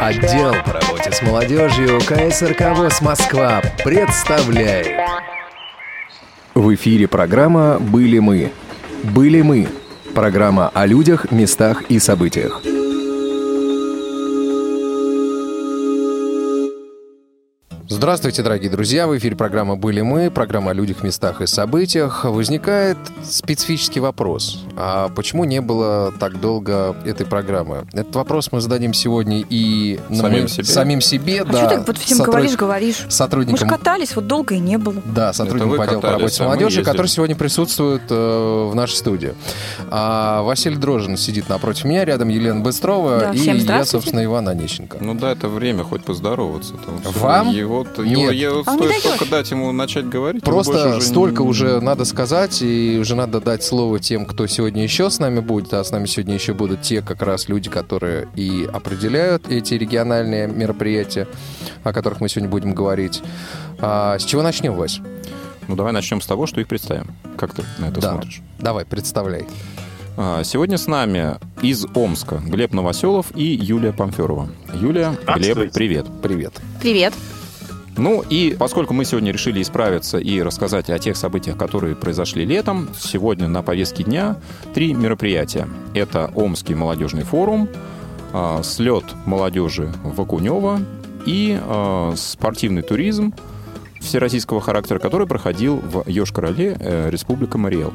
[0.00, 4.86] Отдел по работе с молодежью КСРК ВОЗ Москва представляет.
[6.54, 8.52] В эфире программа «Были мы».
[9.02, 9.68] «Были мы»–
[10.14, 12.62] программа о людях, местах и событиях.
[17.90, 19.06] Здравствуйте, дорогие друзья!
[19.06, 22.24] В эфире программа «Были мы», программа о людях, местах и событиях.
[22.26, 24.62] Возникает специфический вопрос.
[24.76, 27.86] А почему не было так долго этой программы?
[27.94, 30.64] Этот вопрос мы зададим сегодня и Самим мы- себе?
[30.64, 31.58] самим себе, А да.
[31.60, 32.96] что ты вот всем сотруд- говоришь, говоришь?
[33.04, 34.96] Мы же Сотрудникам катались, вот долго и не было.
[35.06, 36.84] да, сотрудник по отделу по работе с а ездили.
[36.84, 39.32] который сегодня присутствует э, в нашей студии.
[39.90, 44.98] А Василий Дрожин сидит напротив меня, рядом Елена Быстрова Да, и я, собственно, Иван Онищенко.
[45.00, 46.74] Ну да, это время, хоть поздороваться.
[46.74, 47.12] Там.
[47.14, 47.48] Вам?
[47.50, 48.08] Его, Нет.
[48.08, 50.42] его, его А он не стоит только дать ему начать говорить.
[50.42, 54.82] Просто уже столько не- уже надо сказать, и уже надо дать слово тем, кто сегодня
[54.82, 58.28] еще с нами будет, а с нами сегодня еще будут те как раз люди, которые
[58.36, 61.26] и определяют эти региональные мероприятия,
[61.84, 63.22] о которых мы сегодня будем говорить.
[63.80, 65.00] А, с чего начнем, Вась?
[65.68, 67.14] Ну давай начнем с того, что их представим.
[67.36, 68.12] Как ты на это Да.
[68.12, 68.40] смотришь?
[68.58, 69.46] Давай, представляй.
[70.16, 74.48] А, Сегодня с нами из Омска Глеб Новоселов и Юлия Памферова.
[74.74, 76.06] Юлия, Глеб, привет.
[76.22, 76.54] Привет.
[76.80, 77.12] Привет.
[77.98, 82.88] Ну и поскольку мы сегодня решили исправиться и рассказать о тех событиях, которые произошли летом,
[82.96, 84.36] сегодня на повестке дня
[84.72, 85.68] три мероприятия.
[85.94, 87.68] Это Омский молодежный форум,
[88.32, 90.80] а, слет молодежи в Окунево
[91.26, 93.34] и а, спортивный туризм
[94.00, 97.92] всероссийского характера, который проходил в Йошкар-Оле, э, Республика Мариэл.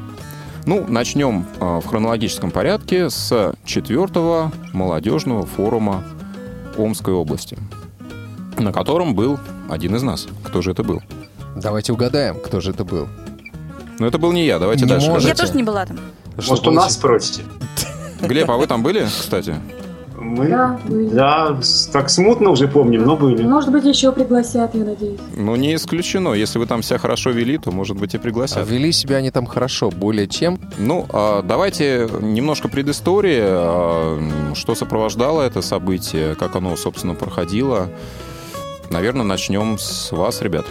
[0.66, 6.04] Ну, начнем а, в хронологическом порядке с четвертого молодежного форума
[6.76, 7.56] Омской области,
[8.58, 9.38] на котором был
[9.68, 10.26] один из нас.
[10.42, 11.02] Кто же это был?
[11.56, 13.08] Давайте угадаем, кто же это был.
[13.98, 14.58] Ну, это был не я.
[14.58, 15.08] Давайте Не дальше.
[15.08, 15.22] может.
[15.22, 15.42] Я Можете?
[15.46, 15.98] тоже не была там.
[16.48, 17.42] Может, у нас спросите?
[18.20, 19.54] Глеб, а вы там были, кстати?
[20.18, 21.08] Мы, Да, были.
[21.10, 23.42] да, с- так смутно уже помним, но были.
[23.42, 25.20] Может быть, еще пригласят, я надеюсь.
[25.36, 26.32] Ну, не исключено.
[26.32, 28.66] Если вы там себя хорошо вели, то, может быть, и А пригласят.
[28.68, 30.58] Вели себя они там хорошо, более чем.
[30.78, 33.40] Ну, а, давайте немножко предыстории.
[33.42, 37.88] а, Что сопровождало это событие, как оно, собственно, проходило.
[38.90, 40.64] Наверное, начнем с вас, ребят.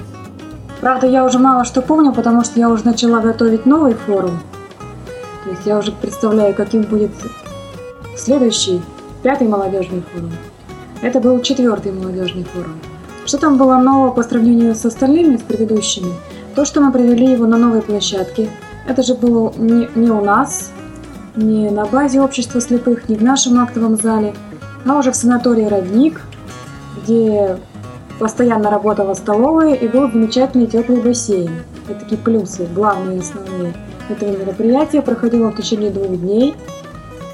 [0.82, 4.40] Правда, я уже мало что помню, потому что я уже начала готовить новый форум.
[5.44, 7.12] То есть я уже представляю, каким будет
[8.18, 8.82] следующий,
[9.22, 10.32] пятый молодежный форум.
[11.02, 12.80] Это был четвертый молодежный форум.
[13.26, 16.14] Что там было нового по сравнению с остальными, с предыдущими?
[16.56, 18.50] То, что мы провели его на новой площадке.
[18.88, 20.72] Это же было не, не у нас,
[21.36, 24.34] не на базе общества слепых, не в нашем актовом зале,
[24.86, 26.22] а уже в санатории «Родник»,
[27.02, 27.58] где
[28.24, 31.52] постоянно работала столовая и был замечательный теплый бассейн.
[31.90, 33.74] Это такие плюсы, главные основные
[34.08, 35.02] этого мероприятия.
[35.02, 36.56] Проходило в течение двух дней.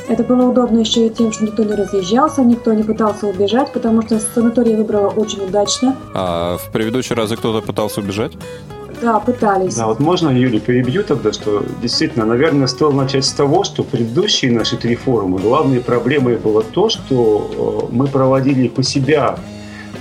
[0.08, 4.02] Это было удобно еще и тем, что никто не разъезжался, никто не пытался убежать, потому
[4.02, 5.96] что санаторий выбрала очень удачно.
[6.16, 8.32] А в предыдущие разы кто-то пытался убежать?
[9.00, 9.76] Да, пытались.
[9.76, 14.52] Да, вот можно, Юля, перебью тогда, что действительно, наверное, стоило начать с того, что предыдущие
[14.52, 19.38] наши три форума, главной проблемой было то, что э, мы проводили их у себя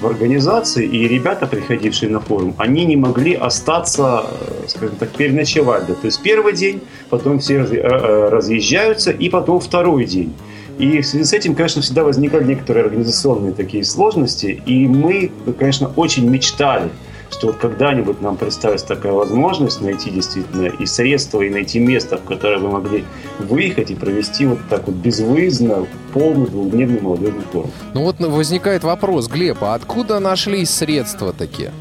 [0.01, 5.87] в организации, и ребята, приходившие на форум, они не могли остаться, э, скажем так, переночевать.
[5.87, 5.95] Да.
[5.95, 10.33] То есть первый день, потом все э, э, разъезжаются, и потом второй день.
[10.79, 15.91] И в связи с этим, конечно, всегда возникали некоторые организационные такие сложности, и мы, конечно,
[15.97, 16.91] очень мечтали,
[17.31, 22.25] что вот когда-нибудь нам представится такая возможность найти действительно и средства, и найти место, в
[22.25, 23.05] которое вы могли
[23.39, 27.71] выехать и провести вот так вот безвыездно полный двухдневный молодежный форум.
[27.95, 31.73] Ну вот возникает вопрос, Глеб, а откуда нашлись средства такие?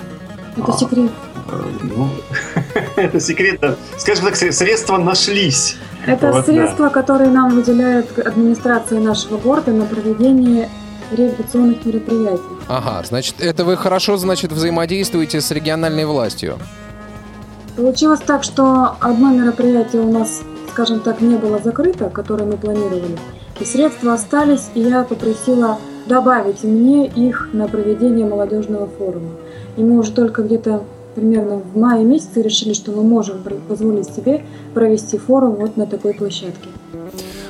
[0.58, 1.12] Это секрет.
[1.52, 2.10] Э, Ну,
[2.96, 3.60] это секрет.
[3.62, 3.76] да.
[3.98, 5.76] Скажем так, средства нашлись.
[6.06, 6.52] Это Вот, да.
[6.54, 10.70] средства, которые нам выделяет администрация нашего города на проведение
[11.12, 12.42] реабилитационных мероприятий.
[12.68, 16.58] Ага, значит, это вы хорошо, значит, взаимодействуете с региональной властью.
[17.76, 20.42] Получилось так, что одно мероприятие у нас,
[20.72, 23.18] скажем так, не было закрыто, которое мы планировали,
[23.60, 25.78] и средства остались, и я попросила
[26.08, 29.32] добавить мне их на проведение молодежного форума.
[29.76, 30.84] И мы уже только где-то
[31.16, 34.44] примерно в мае месяце решили, что мы можем позволить себе
[34.74, 36.70] провести форум вот на такой площадке.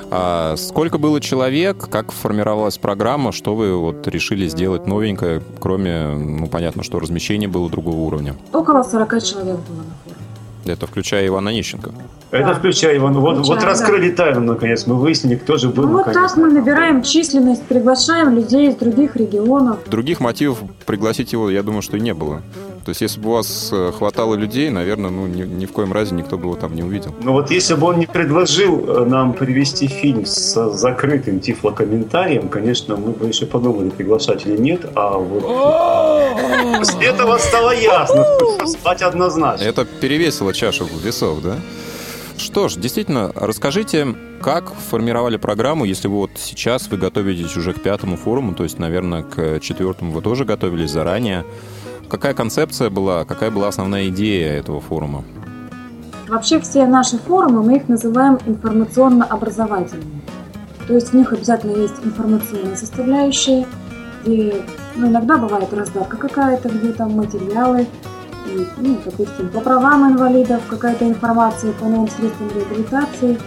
[0.10, 1.90] А сколько было человек?
[1.90, 3.32] Как формировалась программа?
[3.32, 8.36] Что вы вот решили сделать новенькое, кроме, ну, понятно, что размещение было другого уровня?
[8.54, 10.28] Около 40 человек было на форуме.
[10.66, 11.92] Это включая Ивана Нищенко.
[12.32, 13.14] Это включая Иван.
[13.14, 13.70] Вот, вот Включая, да.
[13.70, 14.86] раскрыли тайну, наконец.
[14.86, 15.84] Мы выяснили, кто же был.
[15.84, 19.78] Ну вот наконец, так мы набираем численность, приглашаем людей из других регионов.
[19.88, 22.42] Других мотивов пригласить его, я думаю, что и не было.
[22.88, 25.92] То есть, если бы у вас э, хватало людей, наверное, ну, ни, ни в коем
[25.92, 27.14] разе никто бы его там не увидел.
[27.22, 32.96] Но вот если бы он не предложил э, нам привести фильм с закрытым тифлокомментарием, конечно,
[32.96, 38.24] мы бы еще подумали, приглашать или нет, а вот после этого стало ясно,
[38.66, 39.66] спать однозначно.
[39.66, 41.58] Это перевесило чашу весов, да?
[42.38, 47.82] Что ж, действительно, расскажите, как формировали программу, если вы вот сейчас вы готовитесь уже к
[47.82, 51.44] пятому форуму, то есть, наверное, к четвертому вы тоже готовились заранее.
[52.10, 55.26] Какая концепция была, какая была основная идея этого форума?
[56.30, 60.22] Вообще все наши форумы, мы их называем информационно-образовательными.
[60.88, 63.66] То есть в них обязательно есть информационная составляющая,
[64.24, 64.62] где
[64.96, 67.86] ну, иногда бывает раздатка какая-то, где там материалы,
[68.46, 73.38] и, ну, допустим, по правам инвалидов какая-то информация по новым средствам реабилитации.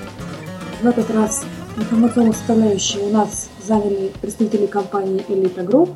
[0.83, 1.45] В этот раз
[1.77, 5.91] информационную составляющую у нас заняли представители компании «Элита Групп»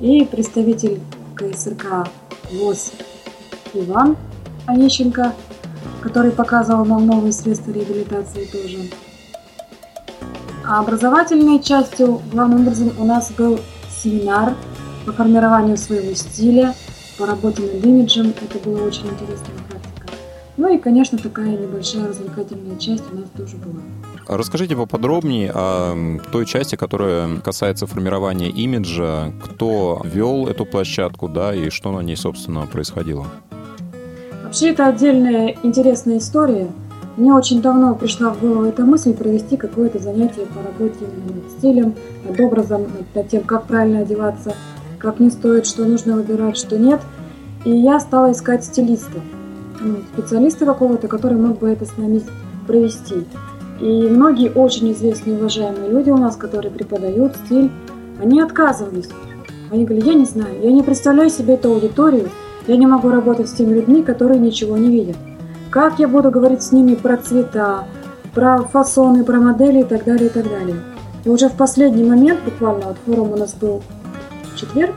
[0.00, 1.00] и представитель
[1.34, 2.08] КСРК
[2.52, 2.92] ВОЗ
[3.74, 4.16] Иван
[4.66, 5.32] Онищенко,
[6.02, 8.78] который показывал нам новые средства реабилитации тоже.
[10.64, 13.58] А образовательной частью, главным образом, у нас был
[13.90, 14.54] семинар
[15.04, 16.74] по формированию своего стиля,
[17.18, 18.32] по работе над имиджем.
[18.40, 20.06] Это была очень интересная практика.
[20.56, 23.82] Ну и, конечно, такая небольшая развлекательная часть у нас тоже была.
[24.28, 31.70] Расскажите поподробнее о той части, которая касается формирования имиджа, кто вел эту площадку, да, и
[31.70, 33.26] что на ней, собственно, происходило.
[34.44, 36.68] Вообще, это отдельная интересная история.
[37.16, 41.94] Мне очень давно пришла в голову эта мысль провести какое-то занятие по работе над стилем,
[42.26, 44.54] над образом, над тем, как правильно одеваться,
[44.98, 47.00] как не стоит, что нужно выбирать, что нет.
[47.64, 49.20] И я стала искать стилиста,
[50.14, 52.22] специалиста какого-то, который мог бы это с нами
[52.66, 53.26] провести.
[53.82, 57.68] И многие очень известные уважаемые люди у нас, которые преподают стиль,
[58.22, 59.08] они отказывались.
[59.72, 62.30] Они говорили, я не знаю, я не представляю себе эту аудиторию,
[62.68, 65.16] я не могу работать с теми людьми, которые ничего не видят.
[65.70, 67.84] Как я буду говорить с ними про цвета,
[68.32, 70.76] про фасоны, про модели и так далее, и так далее.
[71.24, 73.82] И уже в последний момент, буквально вот форум у нас был
[74.54, 74.94] в четверг,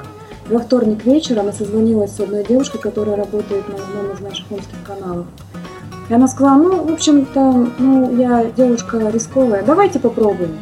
[0.47, 4.77] во вторник вечером она созвонилась с одной девушкой, которая работает на одном из наших омских
[4.85, 5.25] каналов.
[6.09, 10.57] И она сказала, ну, в общем-то, ну, я девушка рисковая, давайте попробуем.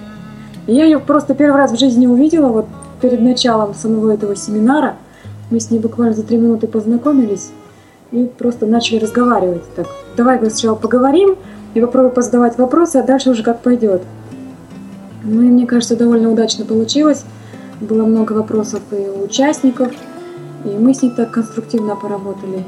[0.67, 2.65] И я ее просто первый раз в жизни увидела, вот
[3.01, 4.95] перед началом самого этого семинара.
[5.51, 7.51] Мы с ней буквально за три минуты познакомились
[8.11, 9.63] и просто начали разговаривать.
[9.75, 11.35] Так, давай сначала поговорим
[11.73, 14.01] и попробуем позадавать вопросы, а дальше уже как пойдет.
[15.23, 17.25] Ну и мне кажется, довольно удачно получилось.
[17.81, 19.91] Было много вопросов и у участников,
[20.63, 22.63] и мы с ней так конструктивно поработали.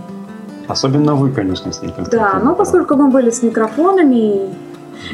[0.67, 4.49] Особенно вы, конечно, с ней Да, но поскольку мы были с микрофонами и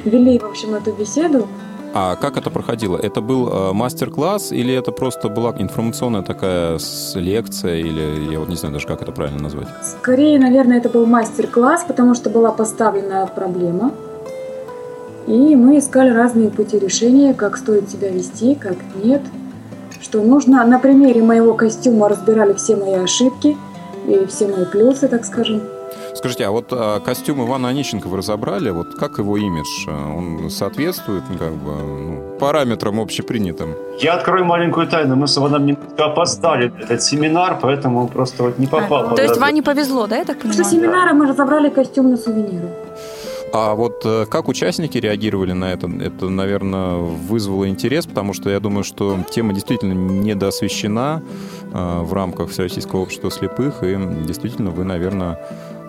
[0.05, 1.47] вели, в общем, эту беседу,
[1.93, 2.97] а как это проходило?
[2.97, 6.79] Это был э, мастер-класс или это просто была информационная такая
[7.15, 9.67] лекция или я вот не знаю даже как это правильно назвать?
[9.83, 13.91] Скорее, наверное, это был мастер-класс, потому что была поставлена проблема,
[15.27, 19.21] и мы искали разные пути решения, как стоит себя вести, как нет,
[19.99, 20.63] что нужно.
[20.63, 23.57] На примере моего костюма разбирали все мои ошибки–
[24.07, 25.61] и все мои плюсы, так скажем.
[26.13, 28.69] Скажите, а вот а, костюм Ивана Онищенко вы разобрали?
[28.69, 29.87] Вот как его имидж?
[29.89, 33.75] Он соответствует как бы, ну, параметрам общепринятым?
[33.99, 35.15] Я открою маленькую тайну.
[35.15, 39.11] Мы с Иваном немного опоздали этот семинар, поэтому он просто вот не попал.
[39.11, 40.57] А, то есть Ване повезло, да, я так понимаю?
[40.57, 42.69] После семинара мы разобрали костюм на сувениры.
[43.53, 45.87] А вот э, как участники реагировали на это?
[45.87, 51.21] Это, наверное, вызвало интерес, потому что я думаю, что тема действительно недоосвещена
[51.73, 55.37] э, в рамках Всероссийского общества слепых, и действительно вы, наверное,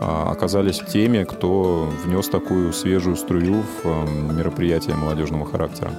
[0.04, 5.92] а, оказались в теме, кто внес такую свежую струю в э, мероприятие молодежного характера.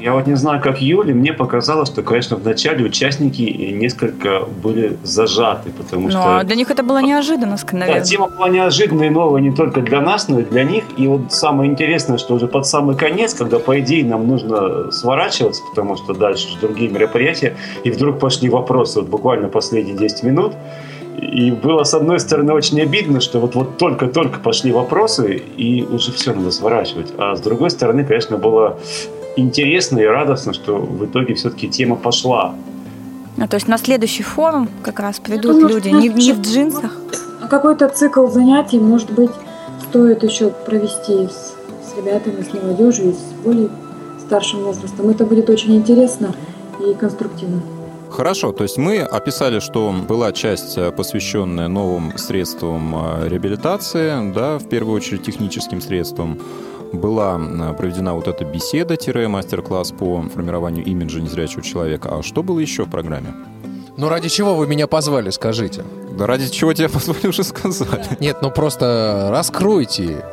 [0.00, 5.70] Я вот не знаю, как Юли, мне показалось, что, конечно, вначале участники несколько были зажаты,
[5.70, 6.44] потому но что...
[6.44, 8.00] для них это было неожиданность, наверное.
[8.00, 10.84] Да, тема была неожиданная и новая не только для нас, но и для них.
[10.96, 15.62] И вот самое интересное, что уже под самый конец, когда, по идее, нам нужно сворачиваться,
[15.70, 20.52] потому что дальше другие мероприятия, и вдруг пошли вопросы, вот буквально последние 10 минут,
[21.20, 26.12] и было, с одной стороны, очень обидно, что вот, вот только-только пошли вопросы, и уже
[26.12, 27.12] все надо сворачивать.
[27.18, 28.78] А с другой стороны, конечно, было
[29.38, 32.54] интересно и радостно, что в итоге все-таки тема пошла.
[33.40, 36.96] А, то есть на следующий форум как раз придут думаю, люди не, не в джинсах?
[37.48, 39.30] Какой-то цикл занятий, может быть,
[39.88, 41.54] стоит еще провести с,
[41.86, 43.68] с ребятами, с молодежью, с более
[44.20, 45.08] старшим возрастом.
[45.08, 46.34] Это будет очень интересно
[46.80, 47.62] и конструктивно.
[48.10, 54.58] Хорошо, то есть мы описали, что была часть, э, посвященная новым средствам э, реабилитации, да,
[54.58, 56.38] в первую очередь техническим средствам
[56.92, 62.18] была э, проведена вот эта беседа-мастер-класс по формированию имиджа незрячего человека.
[62.18, 63.34] А что было еще в программе?
[63.96, 65.84] Ну, ради чего вы меня позвали, скажите?
[66.16, 68.20] Да ради чего тебе позволили уже сказать.
[68.20, 70.24] Нет, ну просто раскройте.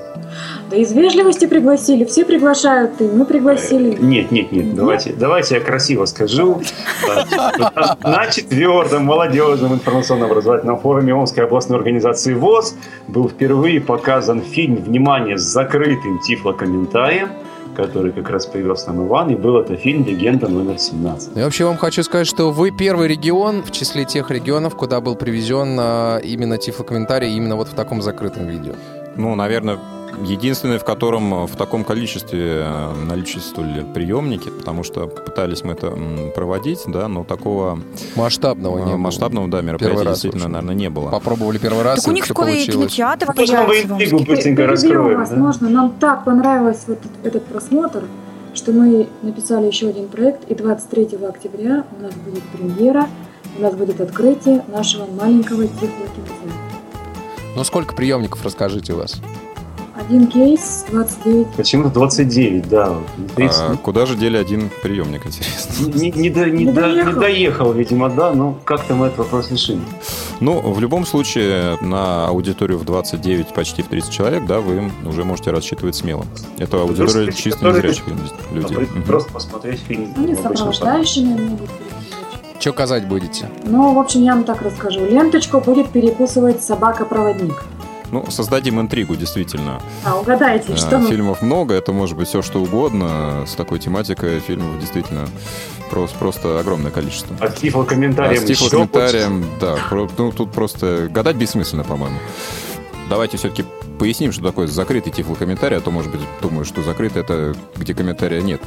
[0.69, 3.97] Да из вежливости пригласили, все приглашают, и мы пригласили.
[3.99, 6.61] Нет, нет, нет, давайте, давайте я красиво скажу.
[8.03, 12.75] На четвертом молодежном информационно-образовательном форуме Омской областной организации ВОЗ
[13.07, 17.29] был впервые показан фильм «Внимание» с закрытым тифлокомментарием
[17.75, 21.31] который как раз привез нам Иван, и был это фильм «Легенда номер 17».
[21.35, 25.15] Я вообще вам хочу сказать, что вы первый регион в числе тех регионов, куда был
[25.15, 28.73] привезен а, именно тифлокомментарий именно вот в таком закрытом видео.
[29.17, 29.79] Ну, наверное,
[30.23, 35.93] единственный, в котором э, в таком количестве э, наличествовали приемники, потому что пытались мы это
[36.35, 37.79] проводить, да, но такого
[38.15, 39.59] масштабного не масштабного, было.
[39.59, 41.09] да, мероприятия раз, действительно, наверное, не было.
[41.09, 42.03] Попробовали первый раз.
[42.03, 45.19] Так у них скоро и кинотеатр быстренько раскроем.
[45.19, 45.69] Вас, можно.
[45.69, 48.03] Нам так понравился вот этот просмотр,
[48.53, 53.07] что мы написали еще один проект, и 23 октября у нас будет премьера,
[53.57, 56.74] у нас будет открытие нашего маленького тифлокинотеатра.
[57.55, 59.21] Ну, сколько приемников, расскажите у вас?
[59.95, 61.47] Один кейс, 29.
[61.55, 62.97] Почему-то 29, да.
[63.35, 63.57] 30.
[63.57, 65.85] А куда же дели один приемник, интересно?
[65.87, 67.13] Не, не, до, не, не, до, доехал.
[67.13, 69.79] не доехал, видимо, да, но как-то мы этот вопрос решили.
[70.41, 75.23] Ну, в любом случае, на аудиторию в 29, почти в 30 человек, да, вы уже
[75.23, 76.25] можете рассчитывать смело.
[76.57, 78.03] Это аудитория просто, чисто незрячих
[78.51, 78.87] людей.
[79.07, 80.13] Просто посмотреть фильм.
[80.17, 81.69] Они сопровождающими могут
[82.65, 83.47] Что казать будете?
[83.63, 85.05] Ну, в общем, я вам так расскажу.
[85.05, 87.63] Ленточку будет перекусывать собака-проводник.
[88.09, 89.79] Ну, создадим интригу, действительно.
[90.03, 93.43] А, угадайте, а, что Фильмов много, это может быть все что угодно.
[93.45, 95.27] С такой тематикой фильмов действительно
[95.91, 97.37] просто, просто огромное количество.
[97.39, 99.77] А с тифлокомментарием а с тифлокомментарием, да.
[100.17, 102.17] ну, тут просто гадать бессмысленно, по-моему.
[103.11, 103.63] Давайте все-таки
[103.99, 108.41] поясним, что такое закрытый тифлокомментарий, а то, может быть, думаю, что закрытый— это где комментария
[108.41, 108.59] нет.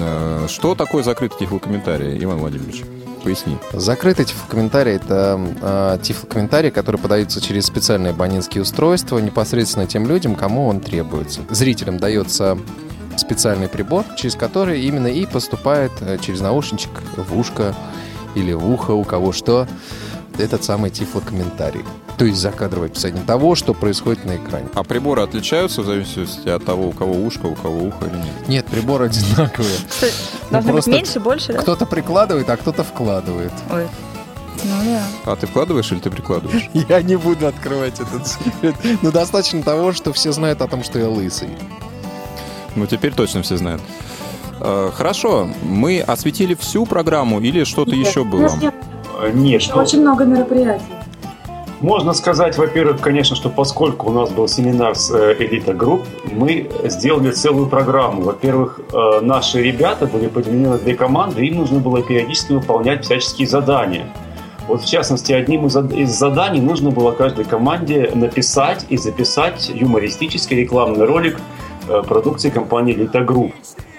[0.00, 2.84] А, что такое закрытый тифлокомментарий, Иван Владимирович?
[3.24, 3.56] Поясни.
[3.72, 10.66] Закрытый тифлокомментарий– это э, тифлокомментарий, который подается через специальные абонентские устройства непосредственно тем людям, кому
[10.66, 11.40] он требуется.
[11.48, 12.58] Зрителям дается
[13.16, 17.74] специальный прибор, через который именно и поступает э, через наушничек в ушко
[18.34, 19.66] или в ухо, у кого что,
[20.38, 21.82] этот самый тифлокомментарий.
[22.16, 24.68] То есть закадровое описание того, что происходит на экране.
[24.74, 28.48] А приборы отличаются в зависимости от того, у кого ушко, у кого ухо или нет?
[28.48, 29.76] Нет, приборы одинаковые.
[30.50, 31.58] Должно быть меньше, больше, да?
[31.60, 33.52] Кто-то прикладывает, а кто-то вкладывает.
[33.70, 33.88] Ой.
[34.62, 35.02] Ну да.
[35.24, 36.70] А ты вкладываешь или ты прикладываешь?
[36.88, 38.76] Я не буду открывать этот секрет.
[39.02, 41.48] Ну, достаточно того, что все знают о том, что я лысый.
[42.76, 43.82] Ну, теперь точно все знают.
[44.60, 48.50] А, хорошо, мы осветили всю программу или что-то еще было?
[49.32, 49.74] Нет.
[49.74, 50.93] Очень много мероприятий.
[51.80, 56.02] Можно сказать, во-первых, конечно, что поскольку у нас был семинар с Элита Групп,
[56.32, 58.22] мы сделали целую программу.
[58.22, 63.48] Во-первых, э, наши ребята были поделены на две команды, им нужно было периодически выполнять всяческие
[63.48, 64.06] задания.
[64.66, 71.04] Вот в частности, одним из заданий нужно было каждой команде написать и записать юмористический рекламный
[71.04, 71.38] ролик
[71.88, 73.52] э, продукции компании Элита Групп.
[73.52, 73.93] Э,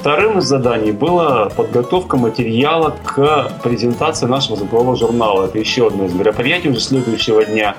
[0.00, 5.46] вторым из заданий была подготовка материала к презентации нашего звукового журнала.
[5.46, 7.76] Это еще одно из мероприятий уже следующего дня.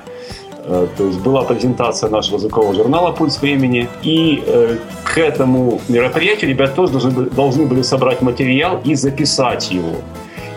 [0.64, 3.88] Э, то есть была презентация нашего звукового журнала «Пульс времени».
[4.02, 9.96] И э, к этому мероприятию ребята тоже должны, должны были собрать материал и записать его.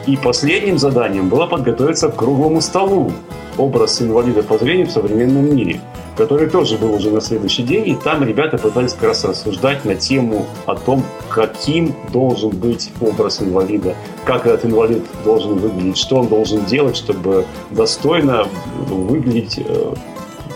[0.05, 3.11] И последним заданием было подготовиться к круглому столу
[3.57, 5.79] «Образ инвалида по зрению в современном мире»
[6.15, 9.95] который тоже был уже на следующий день, и там ребята пытались как раз рассуждать на
[9.95, 16.27] тему о том, каким должен быть образ инвалида, как этот инвалид должен выглядеть, что он
[16.27, 18.47] должен делать, чтобы достойно
[18.87, 19.93] выглядеть э,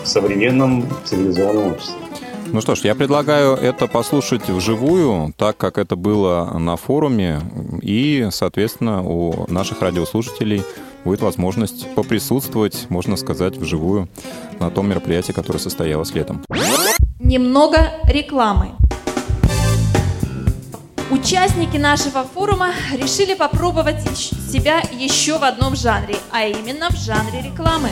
[0.04, 2.08] в современном цивилизованном обществе.
[2.54, 7.42] Ну что ж, я предлагаю это послушать вживую, так как это было на форуме,
[7.82, 10.64] и, соответственно, у наших радиослушателей
[11.04, 14.10] будет возможность поприсутствовать, можно сказать, вживую
[14.60, 16.44] на том мероприятии, которое состоялось летом.
[17.20, 18.72] Немного рекламы.
[21.10, 24.02] Участники нашего форума решили попробовать
[24.52, 27.90] себя еще в одном жанре, а именно в жанре рекламы.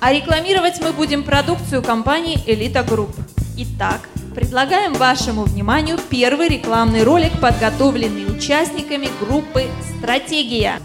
[0.00, 3.10] А рекламировать мы будем продукцию компании Элита Групп.
[3.56, 9.64] Итак, предлагаем вашему вниманию первый рекламный ролик, подготовленный участниками группы
[9.98, 10.78] «Стратегия».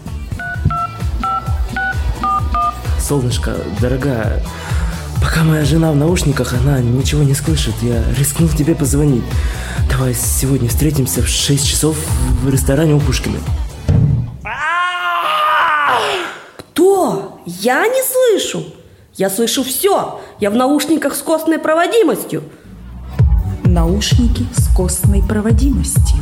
[3.04, 4.42] Солнышко, дорогая,
[5.20, 7.74] пока моя жена в наушниках, она ничего не слышит.
[7.82, 9.24] Я рискнул тебе позвонить.
[9.90, 11.98] Давай сегодня встретимся в 6 часов
[12.42, 13.36] в ресторане у Пушкина.
[16.56, 17.42] Кто?
[17.44, 18.64] Я не слышу.
[19.16, 20.22] Я слышу все.
[20.40, 22.42] Я в наушниках с костной проводимостью.
[23.64, 26.16] Наушники с костной проводимостью.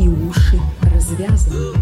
[0.00, 1.74] И уши развязаны.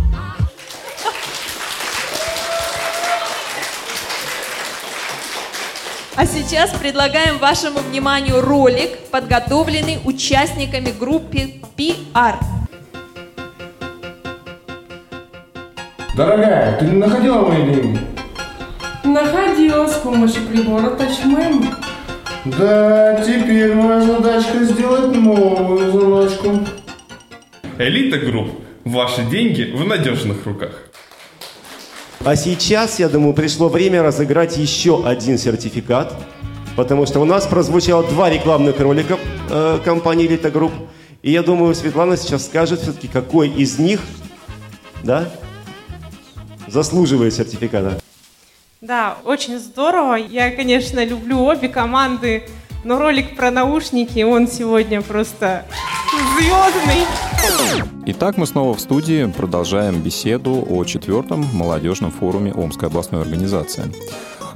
[6.17, 12.37] А сейчас предлагаем вашему вниманию ролик, подготовленный участниками группы PR.
[16.17, 17.99] Дорогая, ты не находила мои деньги?
[19.03, 21.75] Находила с помощью прибора TouchMemo.
[22.45, 26.61] Да, теперь моя задачка сделать новую заначку.
[27.77, 28.61] Элита Групп.
[28.85, 30.84] Ваши деньги в надежных руках.
[32.27, 36.11] А сейчас, я думаю, пришло время разыграть еще один сертификат,
[36.75, 39.19] потому что у нас прозвучало два рекламных ролика
[39.51, 40.73] э, компании Элита Групп,
[41.21, 44.01] и я думаю, Светлана сейчас скажет все-таки, какой из них,
[45.03, 45.29] да,
[46.67, 48.01] заслуживает сертификата.
[48.81, 50.15] Да, очень здорово.
[50.15, 52.49] Я, конечно, люблю обе команды,
[52.85, 55.65] но ролик про наушники, он сегодня просто
[56.37, 57.07] звездный.
[58.07, 63.85] Итак, мы снова в студии продолжаем беседу о четвертом молодежном форуме Омской областной организации.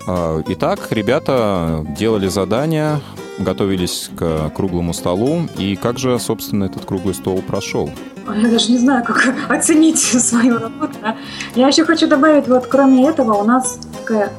[0.07, 3.01] А, итак, ребята делали задания,
[3.39, 5.49] готовились к круглому столу.
[5.57, 7.91] И как же, собственно, этот круглый стол прошел?
[8.27, 10.93] Я даже не знаю, как оценить свою работу.
[11.01, 11.17] Да?
[11.55, 14.33] Я еще хочу добавить, вот кроме этого, у нас такая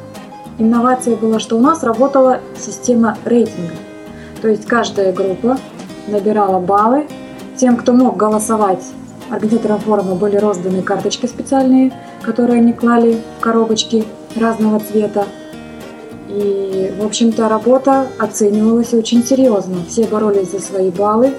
[0.59, 3.73] инновация была, что у нас работала система рейтинга.
[4.41, 5.57] То есть каждая группа
[6.07, 7.07] набирала баллы.
[7.57, 8.83] Тем, кто мог голосовать,
[9.29, 15.25] организаторам форума были розданы карточки специальные, которые они клали в коробочки разного цвета.
[16.29, 19.77] И, в общем-то, работа оценивалась очень серьезно.
[19.87, 21.33] Все боролись за свои баллы,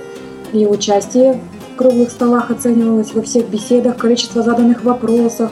[0.53, 1.41] и участие
[1.73, 5.50] в круглых столах оценивалось во всех беседах, количество заданных вопросов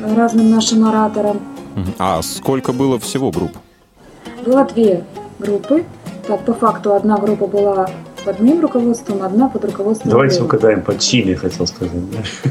[0.00, 1.40] разным нашим ораторам.
[1.98, 3.52] А сколько было всего групп?
[4.46, 5.04] Было две
[5.38, 5.84] группы.
[6.26, 7.90] Так, по факту одна группа была
[8.24, 10.46] под моим руководством, одна под руководством Давайте Дэна.
[10.46, 11.92] угадаем под чьими, хотел сказать.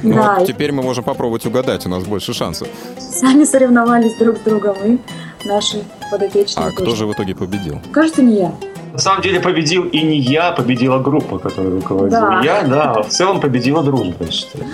[0.03, 2.67] Да, Ну, теперь мы можем попробовать угадать, у нас больше шансов.
[2.99, 4.97] сами соревновались друг с другом, и
[5.45, 6.75] наши подопечные А тоже.
[6.83, 7.79] кто же в итоге победил?
[7.93, 8.51] Кажется, не я.
[8.93, 12.21] На самом деле победил и не я, победила группа, которая руководила.
[12.21, 12.41] Да.
[12.43, 14.65] Я, да, а в целом победила дружба, я считаю.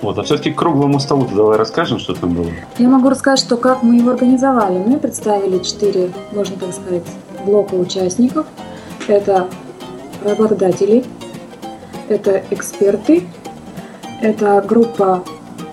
[0.00, 2.50] Вот, а все-таки к круглому столу давай расскажем, что там было.
[2.78, 4.78] Я могу рассказать, что как мы его организовали.
[4.78, 7.02] Мы представили четыре, можно так сказать,
[7.44, 8.46] блока участников.
[9.08, 9.48] Это
[10.24, 11.04] работодатели,
[12.08, 13.24] это эксперты,
[14.22, 15.24] это группа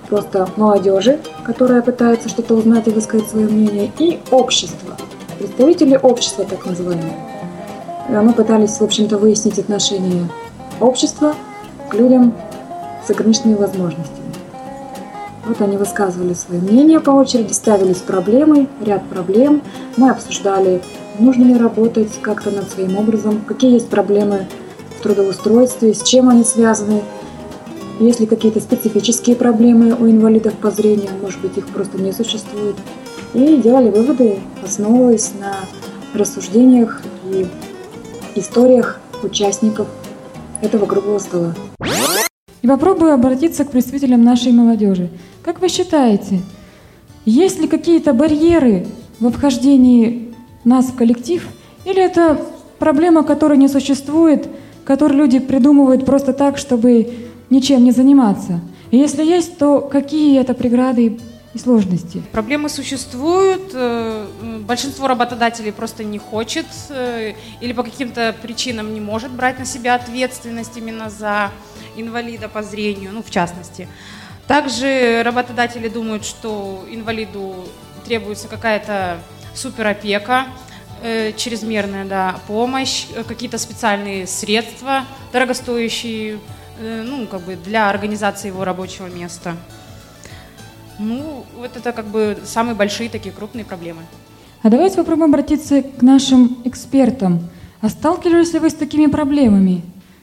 [0.10, 4.98] просто молодежи, которая пытается что-то узнать и высказать свое мнение, и общество,
[5.40, 7.31] представители общества так называемые.
[8.12, 10.28] И Мы пытались, в общем-то, выяснить отношение
[10.82, 11.34] общества
[11.90, 12.34] к людям
[13.08, 14.34] с ограниченными возможностями.
[15.48, 19.62] Вот они высказывали свое мнение по очереди, ставились проблемы, ряд проблем.
[19.96, 20.82] Мы обсуждали,
[21.20, 24.46] нужно ли работать как-то над своим образом, какие есть проблемы
[25.00, 27.04] в трудоустройстве, с чем они связаны,
[28.02, 32.76] есть ли какие-то специфические проблемы у инвалидов по зрению, может быть, их просто не существует.
[33.34, 35.56] И делали выводы, основываясь на
[36.14, 37.48] рассуждениях и
[38.36, 39.88] историях участников
[40.62, 41.56] этого круглого стола.
[42.62, 45.10] И попробую обратиться к представителям нашей молодежи.
[45.44, 46.42] Как вы считаете,
[47.26, 48.86] есть ли какие-то барьеры
[49.20, 51.48] в вхождении нас в коллектив?
[51.86, 52.40] Или это
[52.78, 54.48] проблема, которой не существует,
[54.86, 57.14] которую люди придумывают просто так, чтобы
[57.50, 58.60] ничем не заниматься?
[58.92, 61.20] И если есть, то какие это преграды
[61.54, 62.24] и сложности?
[62.32, 64.28] Проблемы существуют, э,
[64.62, 69.96] большинство работодателей просто не хочет э, или по каким-то причинам не может брать на себя
[69.96, 71.52] ответственность именно за
[71.98, 73.88] инвалида по зрению, ну, в частности.
[74.48, 77.56] Также работодатели думают, что инвалиду
[78.06, 79.20] требуется какая-то
[79.54, 80.48] суперопека,
[81.04, 86.40] э, чрезмерная да, помощь, какие-то специальные средства дорогостоящие,
[86.80, 89.56] ну, как бы для организации его рабочего места.
[91.02, 94.02] Ну, вот это как бы самые большие такие крупные проблемы.
[94.62, 97.50] А давайте попробуем обратиться к нашим экспертам.
[97.82, 99.82] А сталкивались ли вы с такими проблемами?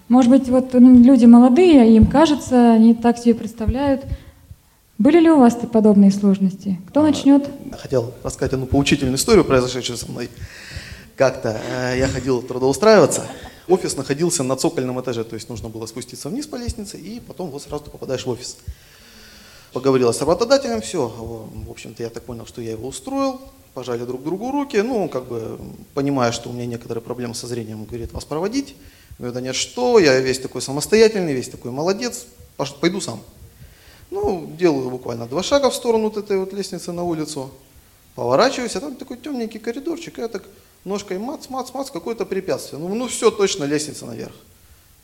[0.08, 4.04] Может быть, вот м, люди молодые, им кажется, они так себе представляют.
[4.98, 6.80] Были ли у вас подобные сложности?
[6.88, 7.48] Кто начнет?
[7.80, 10.30] Хотел рассказать одну поучительную историю, произошедшую со мной.
[11.16, 13.26] Как-то э, я ходил трудоустраиваться.
[13.66, 17.50] Офис находился на цокольном этаже, то есть нужно было спуститься вниз по лестнице, и потом
[17.50, 18.56] вот сразу ты попадаешь в офис.
[19.72, 23.40] Поговорила с работодателем, все, в общем-то, я так понял, что я его устроил,
[23.74, 25.58] пожали друг другу руки, ну, как бы,
[25.94, 28.74] понимая, что у меня некоторые проблемы со зрением, говорит, вас проводить?
[29.18, 32.26] Говорю, да нет, что, я весь такой самостоятельный, весь такой молодец,
[32.80, 33.20] пойду сам.
[34.10, 37.50] Ну, делаю буквально два шага в сторону вот этой вот лестницы на улицу,
[38.14, 40.44] поворачиваюсь, а там такой темненький коридорчик, я так
[40.84, 42.80] ножкой мац, мац, мац, какое-то препятствие.
[42.80, 44.34] Ну, ну все, точно лестница наверх.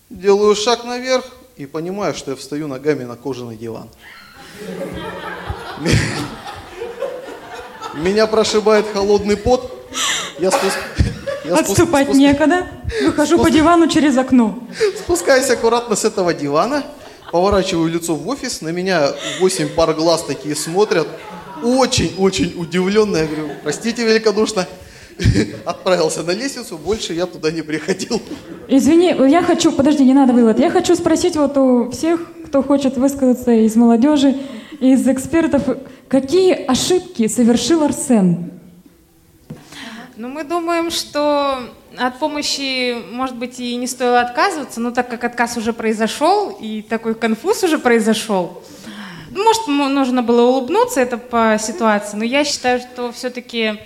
[0.09, 1.25] Делаю шаг наверх
[1.57, 3.89] и понимаю, что я встаю ногами на кожаный диван.
[7.95, 9.89] Меня прошибает холодный пот.
[10.39, 10.77] Я спуск...
[11.45, 12.67] я спуск- Отступать спуск- некогда.
[13.05, 14.59] Выхожу по дивану через окно.
[14.99, 16.83] Спускаюсь аккуратно с этого дивана,
[17.31, 21.07] поворачиваю лицо в офис, на меня 8 пар глаз такие смотрят,
[21.63, 23.19] очень-очень удивленно.
[23.19, 24.67] Я говорю, простите великодушно,
[25.65, 28.21] отправился на лестницу, больше я туда не приходил.
[28.69, 30.59] Извини, я хочу, подожди, не надо вывод.
[30.59, 34.37] Я хочу спросить вот у всех, кто хочет высказаться из молодежи,
[34.81, 35.63] из экспертов,
[36.09, 38.51] какие ошибки совершил Арсен?
[40.17, 41.59] Ну, мы думаем, что
[41.97, 46.83] от помощи, может быть, и не стоило отказываться, но так как отказ уже произошел, и
[46.83, 48.63] такой конфуз уже произошел,
[49.31, 53.81] может, нужно было улыбнуться, это по ситуации, но я считаю, что все-таки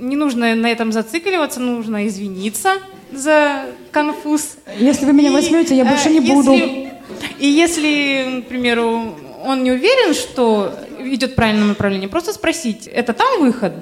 [0.00, 2.74] не нужно на этом зацикливаться, нужно извиниться
[3.12, 4.56] за конфуз.
[4.78, 6.52] Если вы меня возьмете, я больше э, не буду.
[6.52, 6.92] если-
[7.38, 13.12] И если, к примеру, он не уверен, что идет в правильном направлении, просто спросить, это
[13.12, 13.72] там выход?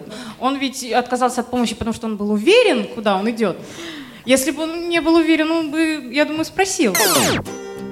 [0.41, 3.57] Он ведь отказался от помощи, потому что он был уверен, куда он идет.
[4.25, 6.95] Если бы он не был уверен, он бы, я думаю, спросил.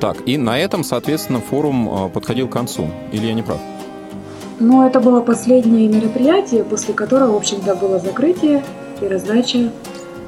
[0.00, 2.90] Так, и на этом, соответственно, форум э, подходил к концу.
[3.12, 3.60] Или я не прав?
[4.58, 8.64] Но это было последнее мероприятие, после которого, в общем-то, было закрытие
[9.00, 9.70] и раздача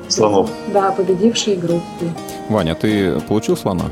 [0.08, 0.50] Слонов.
[0.72, 2.10] да, победившей группы.
[2.48, 3.84] Ваня, ты получил слона?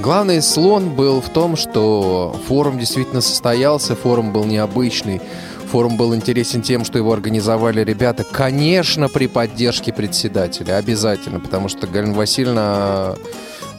[0.00, 5.22] Главный слон был в том, что форум действительно состоялся, форум был необычный,
[5.70, 11.86] форум был интересен тем, что его организовали ребята, конечно, при поддержке председателя, обязательно, потому что
[11.86, 13.14] Галина Васильевна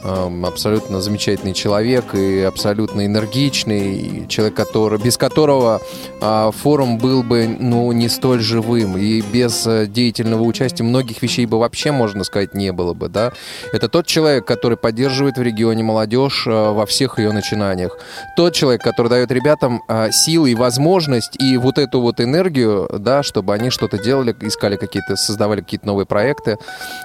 [0.04, 5.80] абсолютно замечательный человек и абсолютно энергичный, человек, который, без которого
[6.20, 11.46] а, форум был бы ну, не столь живым, и без э, деятельного участия многих вещей
[11.46, 13.08] бы вообще, можно сказать, не было бы.
[13.08, 13.32] Да?
[13.72, 17.98] Это тот человек, который поддерживает в регионе молодежь э, во всех ее начинаниях.
[18.36, 23.22] Тот человек, который дает ребятам э, силы и возможность, и вот эту вот энергию, да,
[23.22, 26.58] чтобы они что-то делали, искали какие-то, создавали какие-то новые проекты,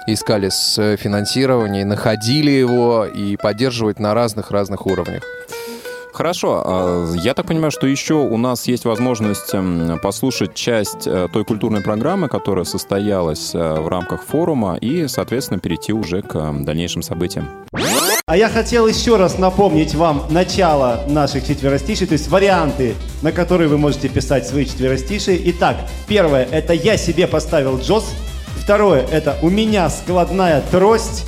[0.06, 2.83] искали с э, финансирование, находили его
[3.14, 5.22] и поддерживать на разных-разных уровнях.
[6.14, 6.62] Хорошо.
[6.64, 11.44] а, Я так понимаю, что еще у нас есть возможность м, послушать часть э, той
[11.44, 17.02] культурной программы, которая состоялась э, в рамках форума, и, соответственно, перейти уже к э, дальнейшим
[17.02, 17.48] событиям.
[18.26, 23.68] А я хотел еще раз напомнить вам начало наших четверостишей, то есть варианты, на которые
[23.68, 25.40] вы можете писать свои четверостишие.
[25.50, 28.06] Итак, первое– это «Я себе поставил джоз».
[28.62, 31.26] Второе– это «У меня складная трость».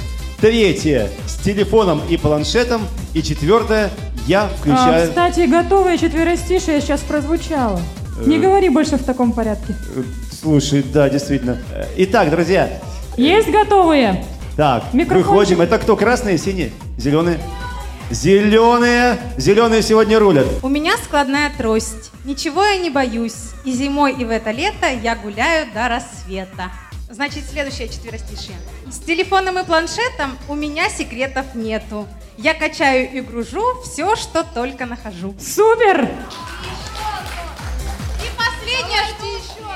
[0.50, 2.82] Третье– с телефоном и планшетом.
[3.14, 3.90] И четвертое–
[4.28, 5.08] я А, включаю...
[5.08, 7.80] кстати, готовое четверостишее сейчас прозвучало.
[8.24, 8.38] Не Э.
[8.38, 9.74] говори больше в таком порядке.
[9.96, 10.02] Э,
[10.40, 11.58] Слушай, да, действительно.
[11.74, 12.80] Э, Итак, друзья,
[13.16, 14.24] Есть готовые?
[14.56, 15.26] так, Микрофончик.
[15.32, 15.60] выходим.
[15.62, 17.40] Это кто, красные, синие, зеленые?
[18.12, 20.46] Зеленые, зеленые сегодня рулят.
[20.62, 22.12] У меня складная трость.
[22.24, 23.50] Ничего я не боюсь.
[23.64, 26.70] И зимой, и в это лето я гуляю до рассвета.
[27.08, 28.56] Значит, следующее четверостишее.
[28.90, 32.08] С телефоном и планшетом у меня секретов нету.
[32.36, 35.34] Я качаю и гружу все, что только нахожу.
[35.40, 36.02] Супер!
[38.18, 39.66] И последнее, что еще.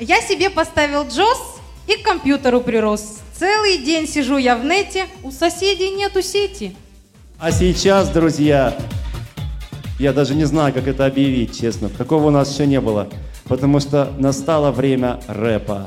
[0.00, 3.20] Я себе поставил джоз и к компьютеру прирос.
[3.38, 6.74] Целый день сижу я в нете, у соседей нету сети.
[7.38, 8.76] А сейчас, друзья,
[9.98, 11.90] я даже не знаю, как это объявить, честно.
[11.90, 13.08] Такого у нас еще не было.
[13.48, 15.86] Потому что настало время рэпа.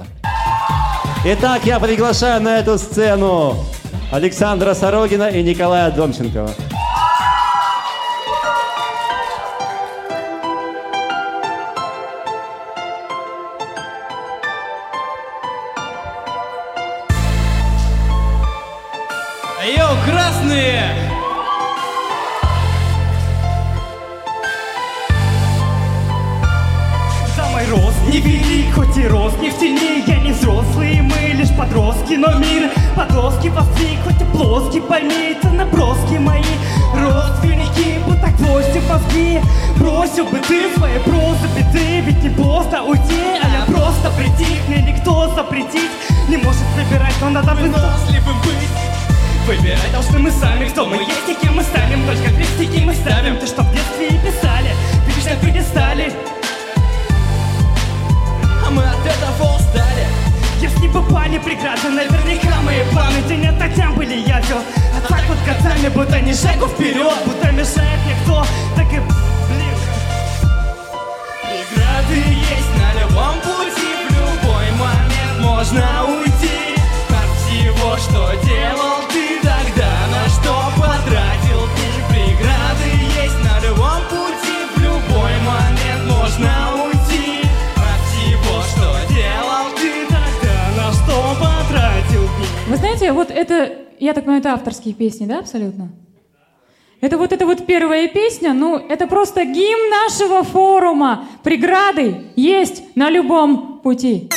[1.25, 3.55] Итак, я приглашаю на эту сцену
[4.11, 6.51] Александра Сорогина и Николая Домченкова.
[94.97, 95.89] Песни, да, абсолютно?
[96.99, 101.25] Это вот эта вот первая песня, ну, это просто гимн нашего форума.
[101.43, 104.29] Преграды есть на любом пути.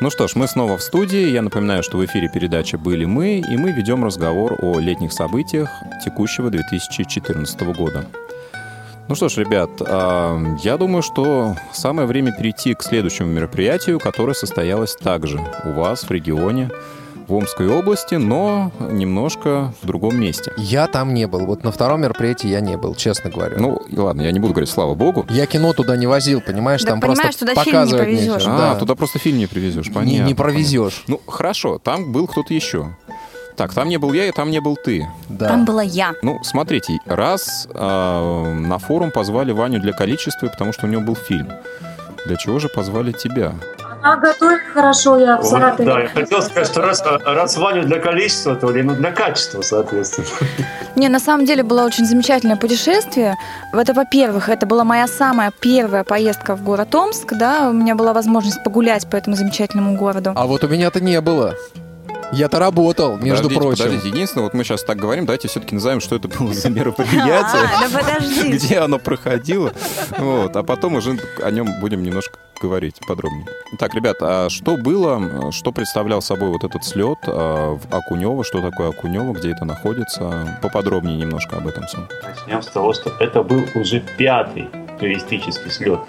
[0.00, 1.30] Ну что ж, мы снова в студии.
[1.30, 5.70] Я напоминаю, что в эфире передача «Были мы», и мы ведем разговор о летних событиях
[6.04, 8.08] текущего 2014 года.
[9.06, 14.34] Ну что ж, ребят, а, я думаю, что самое время перейти к следующему мероприятию, которое
[14.34, 16.70] состоялось также у вас в регионе
[17.30, 20.52] в Омской области, но немножко в другом месте.
[20.56, 21.46] Я там не был.
[21.46, 23.56] Вот на втором мероприятии я не был, честно говоря.
[23.58, 25.24] Ну, и ладно, я не буду говорить, слава богу.
[25.30, 26.82] Я кино туда не возил, понимаешь?
[26.82, 28.34] Да там понимаешь, просто туда фильм не повезешь.
[28.42, 28.54] нечего.
[28.56, 28.80] А, Да.
[28.80, 30.26] туда просто фильм не привезешь, Не, понятно.
[30.26, 31.04] не провезешь.
[31.06, 32.96] Ну, хорошо, там был кто-то еще.
[33.56, 35.06] Так, там не был я, и там не был ты.
[35.38, 36.14] Там была я.
[36.22, 41.14] Ну, смотрите, раз э, на форум позвали Ваню для количества, потому что у него был
[41.14, 41.48] фильм.
[42.26, 43.54] Для чего же позвали тебя?
[44.02, 47.98] Она готовит хорошо, я в Вот, да, я хотел сказать, что раз, раз Ваню для
[47.98, 50.26] количества, то Лену для качества, соответственно.
[50.96, 53.36] Не, на самом деле было очень замечательное путешествие.
[53.72, 58.12] Это, во-первых, это была моя самая первая поездка в город Омск, да, у меня была
[58.12, 60.32] возможность погулять по этому замечательному городу.
[60.34, 61.54] А вот у меня-то не было.
[62.32, 63.84] Я-то работал, между Подождите, прочим.
[63.84, 67.62] Подождите, единственное, вот мы сейчас так говорим, давайте все-таки назовем, что это было за мероприятие,
[67.62, 68.52] А, да подожди.
[68.52, 69.72] где оно проходило,
[70.18, 73.46] вот, а потом уже о нем будем немножко говорить подробнее.
[73.78, 78.60] Так, ребят, а что было, что представлял собой вот этот слет а, в Окунево, что
[78.60, 80.58] такое Окунево, где это находится?
[80.62, 82.06] Поподробнее немножко об этом всем.
[82.22, 84.68] Начнем с того, что это был уже пятый
[85.00, 86.00] туристический слет.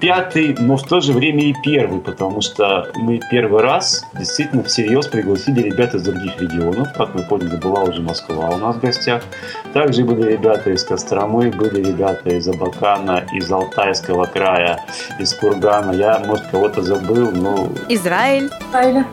[0.00, 5.08] Пятый, но в то же время и первый, потому что мы первый раз действительно всерьез
[5.08, 6.92] пригласили ребят из других регионов.
[6.96, 9.24] Как мы поняли, была уже Москва у нас в гостях.
[9.72, 14.84] Также были ребята из Костромы, были ребята из Абакана, из Алтайского края,
[15.18, 15.90] из Кургана.
[15.90, 18.50] Я, может, кого-то забыл, но Израиль.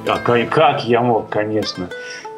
[0.08, 1.90] а как, как я мог, конечно.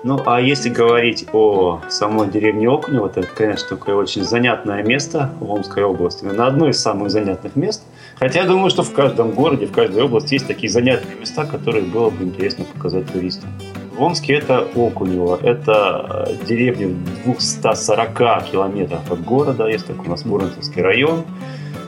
[0.04, 5.52] Ну, а если говорить о самой деревне Окунево, это, конечно, такое очень занятное место в
[5.52, 6.24] Омской области.
[6.24, 7.84] На одно из самых занятных мест.
[8.20, 11.86] Хотя я думаю, что в каждом городе, в каждой области есть такие занятные места, которые
[11.86, 13.50] было бы интересно показать туристам.
[13.96, 15.40] В Омске это Окунево.
[15.42, 19.68] Это э, деревня в 240 километрах от города.
[19.68, 21.24] Есть такой у нас Муромцевский район.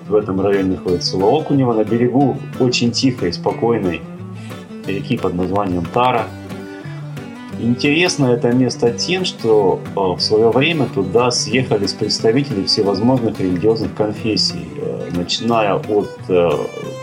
[0.07, 1.73] В этом районе находится село Окунево.
[1.73, 4.01] На берегу очень тихой, спокойной
[4.87, 6.25] реки под названием Тара.
[7.61, 14.65] Интересно это место тем, что э, в свое время туда съехались представители всевозможных религиозных конфессий,
[14.77, 16.49] э, начиная от э,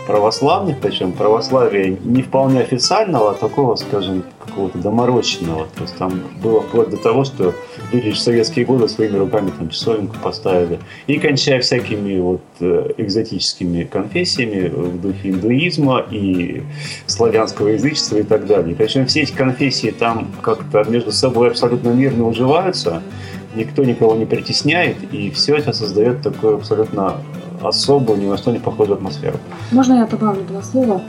[0.07, 5.67] православных, причем православия не вполне официального, а такого, скажем, какого-то доморощенного.
[5.75, 7.53] То есть там было вплоть до того, что
[7.91, 10.79] люди в советские годы своими руками там часовенку поставили.
[11.07, 16.63] И кончая всякими вот э, экзотическими конфессиями в духе индуизма и
[17.05, 18.75] славянского язычества и так далее.
[18.75, 23.03] Причем все эти конфессии там как-то между собой абсолютно мирно уживаются,
[23.55, 27.17] никто никого не притесняет, и все это создает такую абсолютно
[27.61, 29.37] особую, ни на что не похожую атмосферу.
[29.71, 31.01] Можно я добавлю два слова?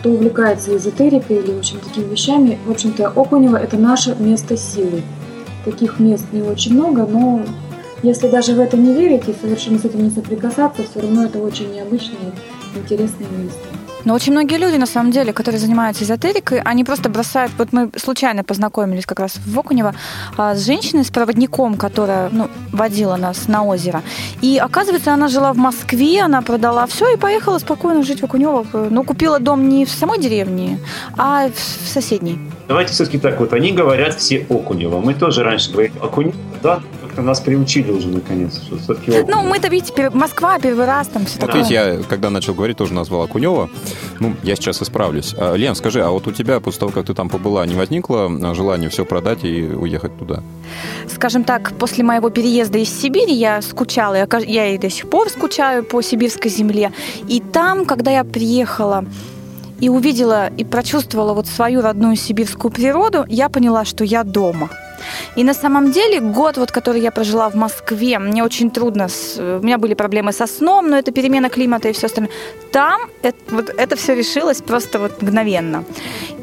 [0.00, 5.02] Кто увлекается эзотерикой или, общем, такими вещами, в общем-то, Окунево– это наше место силы.
[5.64, 7.42] Таких мест не очень много, но
[8.02, 11.38] если даже в это не верить и совершенно с этим не соприкасаться, все равно это
[11.38, 12.32] очень необычное,
[12.74, 13.85] интересное место.
[14.06, 17.50] Но очень многие люди, на самом деле, которые занимаются эзотерикой, они просто бросают...
[17.58, 19.96] Вот мы случайно познакомились как раз в Окунево
[20.36, 24.02] а, с женщиной, с проводником, которая ну, водила нас на озеро.
[24.42, 28.64] И оказывается, она жила в Москве, она продала все и поехала спокойно жить в Окунево.
[28.72, 30.78] Ну, купила дом не в самой деревне,
[31.18, 32.38] а в соседней.
[32.68, 35.00] Давайте все-таки так вот, они говорят все Окунево.
[35.00, 39.42] Мы тоже раньше говорили Окунево, да, как-то нас приучили уже наконец, что все-таки Окунево.
[39.42, 41.62] Ну, мы-то, видите, Москва первый раз, там все Вот такое.
[41.62, 43.70] видите, я, когда начал говорить, тоже назвал Окунева.
[44.18, 45.34] Ну, я сейчас исправлюсь.
[45.38, 48.26] А, Лен, скажи, а вот у тебя после того, как ты там побыла, не возникло
[48.26, 50.42] а, желания все продать и уехать туда?
[51.08, 55.30] скажем так, после моего переезда из Сибири я скучала, я, я и до сих пор
[55.30, 56.92] скучаю по сибирской земле.
[57.28, 59.04] И там, когда я приехала
[59.80, 64.68] и увидела и прочувствовала вот свою родную сибирскую природу, я поняла, что я дома.
[65.36, 69.38] И на самом деле год, вот, который я прожила в Москве, мне очень трудно, с-
[69.38, 72.32] у меня были проблемы со сном, но это перемена климата и все остальное.
[72.72, 75.84] Там это, вот, это все решилось просто вот мгновенно.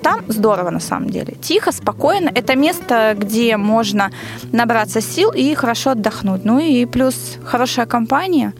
[0.03, 1.33] Там здорово на самом деле.
[1.41, 2.29] Тихо, спокойно.
[2.35, 4.11] Это место, где можно
[4.51, 6.45] набраться сил и хорошо отдохнуть.
[6.45, 8.53] Ну и плюс хорошая компания.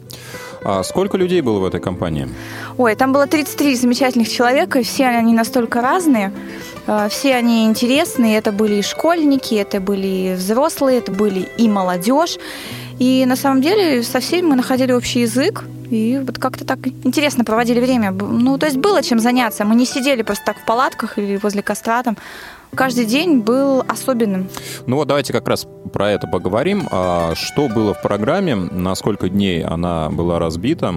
[0.64, 2.28] А сколько людей было в этой компании?
[2.78, 6.32] Ой, там было 33 замечательных человека, и все они настолько разные.
[6.86, 8.38] Э, Все они интересные.
[8.38, 12.38] Это были и школьники, это были и взрослые, это были и молодежь.
[12.98, 17.44] И на самом деле со всеми мы находили общий язык, и вот как-то так интересно
[17.44, 18.10] проводили время.
[18.12, 19.64] Ну, то есть было чем заняться.
[19.64, 22.16] Мы не сидели просто так в палатках или возле костра там.
[22.74, 24.48] Каждый день был особенным.
[24.86, 26.88] Ну вот давайте как раз про это поговорим.
[26.90, 30.94] А что было в программе, на сколько дней она была разбита?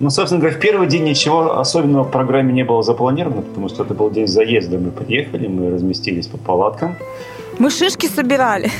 [0.00, 3.84] Ну, собственно говоря, в первый день ничего особенного в программе не было запланировано, потому что
[3.84, 4.78] это был день заезда.
[4.78, 6.96] Мы приехали, мы разместились по палаткам.
[7.58, 8.70] Мы шишки собирали.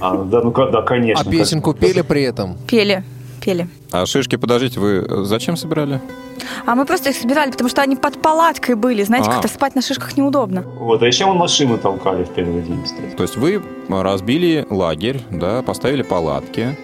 [0.00, 1.24] А, да, ну да, конечно.
[1.24, 2.56] А песенку пели при этом?
[2.66, 3.04] Пели,
[3.44, 3.66] пели.
[3.90, 6.00] А шишки, подождите, вы зачем собирали?
[6.66, 9.02] А мы просто их собирали, потому что они под палаткой были.
[9.02, 9.32] Знаете, А.
[9.32, 10.62] как-то спать на шишках неудобно.
[10.62, 13.14] Вот, а еще мы машину толкали в первый день, кстати.
[13.16, 16.76] То есть вы разбили лагерь, да, поставили палатки.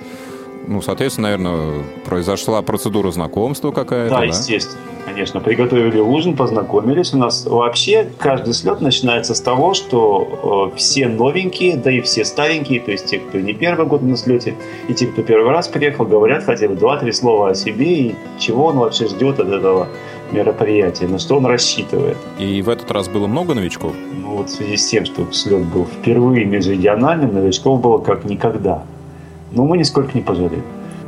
[0.69, 4.27] Ну, соответственно, наверное, произошла процедура знакомства какая-то, Да, да?
[4.27, 5.41] естественно, конечно.
[5.41, 7.15] Приготовили ужин, познакомились.
[7.15, 12.23] У нас вообще каждый слет начинается с того, что э, все новенькие, да и все
[12.27, 14.57] старенькие, то есть те, кто не первый год на слете,
[14.89, 18.67] и те, кто первый раз приехал, говорят хотя бы два-три слова о себе и чего
[18.67, 19.89] он вообще ждет от этого
[20.33, 22.19] мероприятия, на что он рассчитывает.
[22.39, 23.95] И в этот раз было много новичков?
[24.23, 28.83] Ну вот в связи с тем, что слет был впервые межрегиональным, новичков было как никогда.
[29.53, 30.63] Но мы нисколько не пожалели.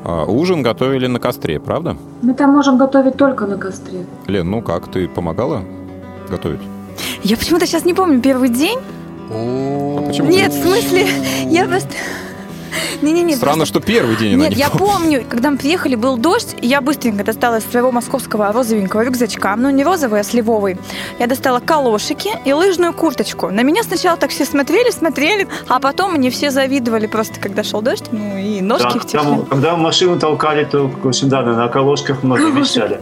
[0.04, 1.96] А, ужин готовили на костре, правда?
[2.22, 4.06] Мы там можем готовить только на костре.
[4.26, 5.62] Лен, ну как, ты помогала
[6.28, 6.60] готовить?
[7.22, 8.78] Я почему-то сейчас не помню первый день.
[9.30, 10.28] А почему?
[10.28, 11.06] Нет, в смысле,
[11.46, 11.90] я просто...
[13.02, 13.36] Не-не-не.
[13.36, 14.88] Странно, что первый день она Нет, не я помнит.
[14.92, 19.54] помню, когда мы приехали, был дождь, и я быстренько достала из своего московского розовенького рюкзачка,
[19.56, 20.76] ну не розовый, а сливовый.
[21.18, 23.48] Я достала калошики и лыжную курточку.
[23.50, 27.82] На меня сначала так все смотрели, смотрели, а потом мне все завидовали просто, когда шел
[27.82, 29.30] дождь, ну и ножки Да, в когда, тепле.
[29.32, 33.00] мы- когда машину толкали, то очень да, на околошках многие вещали.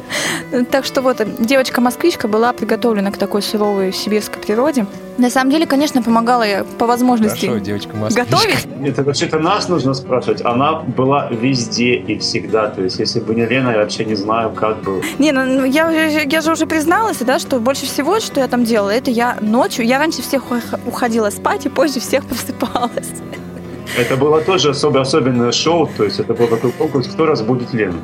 [0.70, 4.86] Так что вот, девочка-москвичка была приготовлена к такой суровой сибирской природе.
[5.18, 8.68] На самом деле, конечно, помогала я по возможности Хорошо, девочка готовить.
[8.84, 10.42] Это вообще-то нас нужно спрашивать.
[10.44, 12.68] Она была везде и всегда.
[12.68, 15.02] То есть, если бы не Лена, я вообще не знаю, как было.
[15.18, 18.64] Не, ну ну, я, я же уже призналась, да, что больше всего, что я там
[18.64, 23.10] делала, это я ночью, я раньше всех ух- уходила спать и позже всех просыпалась.
[23.98, 25.90] Это было тоже особо, особенное шоу.
[25.96, 27.98] То есть, это был такой конкурс, кто разбудит Лену.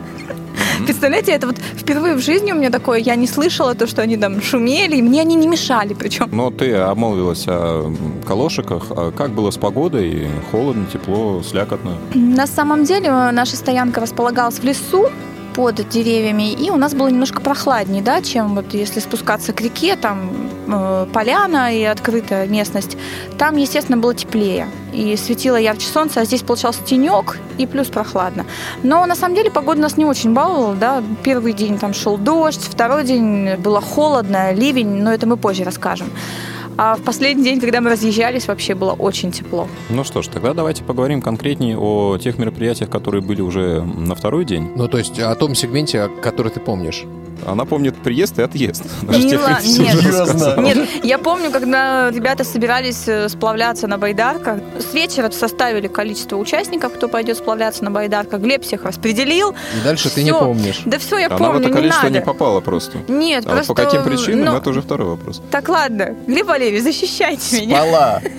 [0.84, 4.16] Представляете, это вот впервые в жизни у меня такое, я не слышала то, что они
[4.16, 6.28] там шумели, и мне они не мешали причем.
[6.32, 7.92] Но ты обмолвилась о
[8.26, 8.86] калошиках.
[8.90, 10.28] А как было с погодой?
[10.50, 11.96] Холодно, тепло, слякотно?
[12.14, 15.08] На самом деле э, наша стоянка располагалась в лесу,
[15.54, 19.94] под деревьями, и у нас было немножко прохладнее, да, чем вот если спускаться к реке,
[19.96, 22.96] там э, поляна и открытая местность,
[23.38, 28.46] там, естественно, было теплее, и светило ярче солнце, а здесь получался тенек и плюс прохладно.
[28.82, 32.62] Но на самом деле погода нас не очень баловала, да, первый день там шел дождь,
[32.62, 36.08] второй день было холодно, ливень, но это мы позже расскажем.
[36.76, 39.68] А в последний день, когда мы разъезжались, вообще было очень тепло.
[39.90, 44.44] Ну что ж, тогда давайте поговорим конкретнее о тех мероприятиях, которые были уже на второй
[44.44, 44.72] день.
[44.74, 47.04] Ну, то есть о том сегменте, который ты помнишь.
[47.46, 48.84] Она помнит приезд и отъезд.
[49.02, 50.56] Не ла- нет.
[50.58, 56.94] Нет, я помню, когда ребята собирались э, сплавляться на байдарках, с вечера составили количество участников,
[56.94, 58.40] кто пойдет сплавляться на байдарках.
[58.40, 59.50] Глеб всех распределил.
[59.50, 60.82] И дальше ты не помнишь.
[60.86, 62.18] Да все, я Она в помню, это не количество надо.
[62.18, 62.98] не попала просто.
[63.08, 63.74] Нет, А вот просто...
[63.74, 65.42] по каким причинам, ну, это уже второй вопрос.
[65.50, 67.76] Так ладно, Глеб Валерьевич, защищайте меня.
[67.82, 68.20] Спала.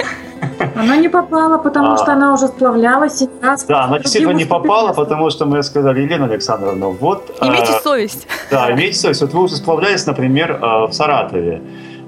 [0.75, 1.97] Она не попала, потому А.
[1.97, 3.21] что она уже сплавлялась.
[3.21, 7.35] и раз Да, она действительно не попала, потому что мы сказали, Елена Александровна, вот...
[7.41, 8.27] Имейте а, совесть.
[8.51, 9.21] Да, имейте совесть.
[9.21, 11.61] Вот вы уже сплавлялись, например, а, в Саратове.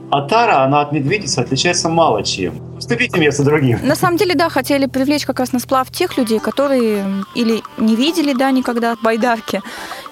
[0.09, 2.53] А Тара, она от медведицы отличается мало чем.
[2.77, 3.79] Уступите место другим.
[3.83, 7.03] На самом деле, да, хотели привлечь как раз на сплав тех людей, которые
[7.35, 9.61] или не видели, да, никогда байдарки,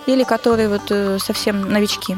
[0.06, 2.18] или которые вот э, совсем новички.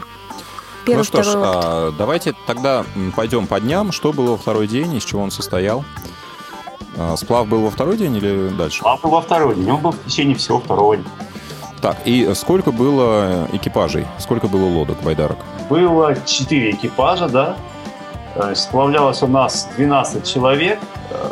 [0.86, 3.91] Первый, ну что ж, а, давайте тогда пойдем по дням.
[3.91, 5.84] Что было во второй день, из чего он состоял?
[6.99, 8.79] А, Сплав был во второй день или дальше?
[8.79, 11.05] Сплав был во второй день, он был в течение всего второго дня.
[11.81, 14.05] Так, и сколько было экипажей?
[14.17, 15.38] Сколько было лодок, байдарок?
[15.69, 17.55] Было четыре экипажа, да.
[18.36, 20.79] Э, Сплавлялось у нас 12 человек,
[21.12, 21.29] э,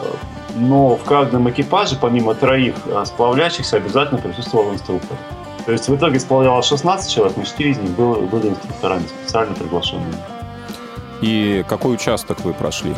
[0.55, 5.17] но в каждом экипаже, помимо троих э, сплавляющихся, обязательно присутствовал инструктор.
[5.65, 9.55] То есть в итоге сплавлялось 16 человек, но 4 из них было- были инструкторами, специально
[9.55, 10.15] приглашенными.
[11.21, 12.93] И какой участок вы прошли?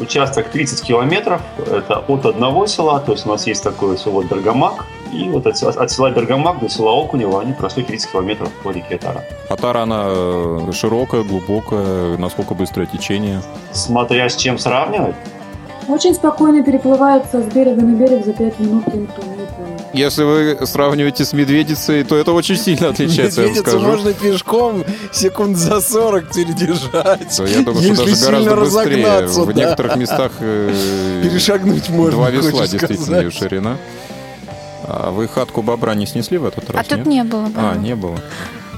[0.00, 4.86] Участок 30 километров, это от одного села, то есть у нас есть такое село Бергамак,
[5.12, 8.70] и вот от, села- от села Бергамак до села Окунева они прошли 30 километров по
[8.70, 9.22] реке Тара.
[9.48, 13.42] А Тара, она э, широкая, глубокая, насколько быстрое течение?
[13.72, 15.16] Смотря с чем сравнивать,
[15.88, 19.39] Очень спокойно переплывается с берега на берег за 5 минут и никто не плывет.
[19.92, 23.86] Если вы сравниваете с медведицей, то это очень сильно отличается, я вам Медведицу скажу.
[23.86, 27.36] можно пешком секунд за 40 передержать.
[27.36, 29.04] То Я думаю, что даже сильно гораздо быстрее.
[29.04, 29.52] разогнаться, В да.
[29.52, 33.22] некоторых местах э, Перешагнуть можно, Два весла действительно сказать.
[33.24, 33.76] ее ширина.
[34.84, 36.86] А вы хатку бобра не снесли в этот раз?
[36.86, 37.46] А тут не было.
[37.56, 37.76] А, да.
[37.80, 38.18] не было.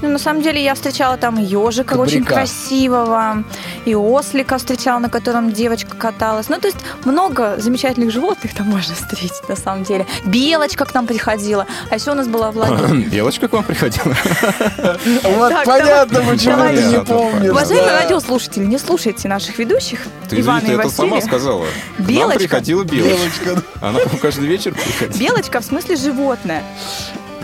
[0.03, 2.33] Ну, на самом деле, я встречала там ежика очень Кабрика.
[2.33, 3.45] красивого,
[3.85, 6.49] и ослика встречала, на котором девочка каталась.
[6.49, 10.05] Ну, то есть много замечательных животных там можно встретить, на самом деле.
[10.25, 11.65] Белочка к нам приходила.
[11.89, 13.09] А еще у нас была Владимир.
[13.09, 14.13] Белочка к вам приходила?
[15.23, 17.51] Вот понятно, почему ты не помнишь.
[17.51, 20.01] Уважаемые радиослушатели, не слушайте наших ведущих.
[20.31, 21.27] Ивана и это сама Василия.
[21.27, 21.65] сказала.
[21.97, 22.39] Белочка.
[22.39, 23.63] приходила Белочка.
[23.79, 25.17] Она каждый вечер приходила.
[25.17, 26.61] Белочка в смысле животное.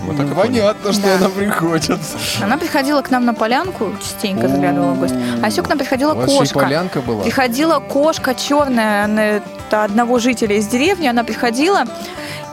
[0.02, 1.16] Вот так Ну, понятно, что Да.
[1.16, 2.00] она приходит.
[2.42, 5.18] Она приходила к нам на полянку, частенько заглядывала в гости.
[5.44, 6.60] А еще к нам приходила У вас кошка.
[6.60, 7.24] полянка была?
[7.24, 11.84] Приходила кошка черная, она это одного жителя из деревни, она приходила.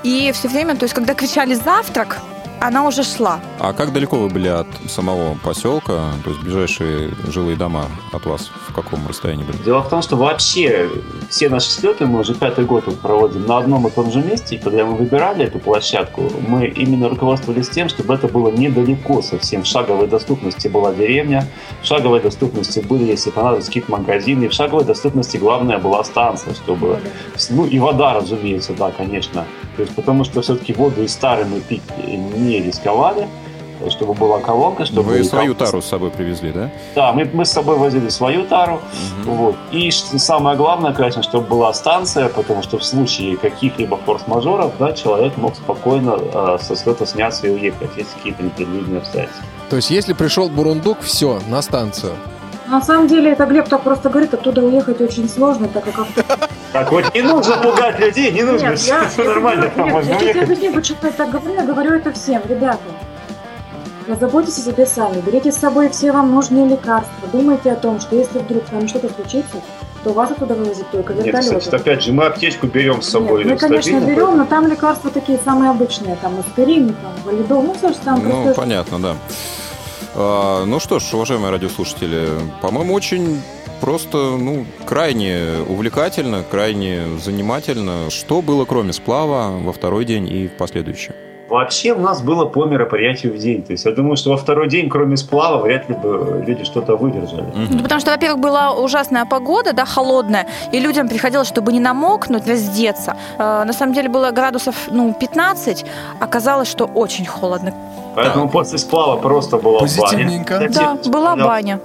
[0.03, 2.19] И все время, то есть, когда кричали завтрак,
[2.67, 3.41] она уже шла.
[3.61, 6.13] А как далеко вы были от самого поселка?
[6.25, 9.57] То есть ближайшие жилые дома от вас в каком расстоянии были?
[9.59, 10.91] Дело в том, что вообще
[11.31, 14.57] все наши слеты мы уже пятый год проводим на одном и том же месте.
[14.57, 19.63] И когда мы выбирали эту площадку, мы именно руководствовались тем, чтобы это было недалеко совсем.
[19.63, 21.47] В шаговой доступности была деревня,
[21.83, 26.55] в шаговой доступности были, если понадобилось, какие-то магазины, и в шаговой доступности главное была станция,
[26.55, 26.99] чтобы...
[27.51, 29.45] Ну и вода, разумеется, да, конечно.
[29.77, 33.29] То есть потому что все-таки воду из старой мы пить не рисковали,
[33.91, 35.03] чтобы была колонка, чтобы...
[35.03, 36.71] Вы свою колонка- тару с собой привезли, да?
[36.95, 38.81] да, мы, мы с собой возили свою тару.
[39.25, 39.57] Вот.
[39.71, 45.37] И самое главное, конечно, чтобы была станция, потому что в случае каких-либо форс-мажоров, да, человек
[45.37, 49.45] мог спокойно э, со слета сняться и уехать, если какие-то непредвиденные обстоятельства.
[49.69, 52.13] То есть, если пришел бурундук, все, на станцию.
[52.69, 56.07] На самом деле, это Глеб так просто говорит, оттуда уехать очень сложно, так как...
[56.73, 60.11] Так вот, не нужно пугать людей, не нужно, Нет, все, я, я, нормально, нет, можно
[60.11, 60.43] я уехать.
[60.43, 62.79] объясню, почему я так говорю, я говорю это всем, ребята.
[64.07, 68.15] Позаботьтесь о себе сами, берите с собой все вам нужные лекарства, думайте о том, что
[68.15, 69.57] если вдруг с вами что-то случится,
[70.05, 71.59] то вас оттуда вывозят только Нет, вертолетом.
[71.61, 73.45] кстати, опять же, мы аптечку берем с собой.
[73.45, 77.75] Нет, мы, конечно, берем, но там лекарства такие самые обычные, там аспирин, там валидол, ну
[77.75, 79.17] все же там Ну, простое, понятно, да.
[80.19, 82.29] А, ну что ж, уважаемые радиослушатели,
[82.63, 83.43] по-моему, очень
[83.81, 85.39] просто, ну, крайне
[85.69, 88.09] увлекательно, крайне занимательно.
[88.11, 91.13] Что было, кроме сплава, во второй день и в последующий?
[91.49, 93.63] Вообще у нас было по мероприятию в день.
[93.63, 96.97] То есть я думаю, что во второй день, кроме сплава, вряд ли бы люди что-то
[96.97, 97.45] выдержали.
[97.55, 102.49] Ну, Потому что, во-первых, была ужасная погода, да, холодная, и людям приходилось, чтобы не намокнуть,
[102.49, 103.17] раздеться.
[103.39, 105.85] Э, На самом деле было градусов, ну, 15,
[106.19, 107.73] оказалось, что очень холодно.
[108.17, 110.45] Поэтому после сплава просто была баня.
[110.71, 111.45] Да, была Да.
[111.45, 111.79] баня.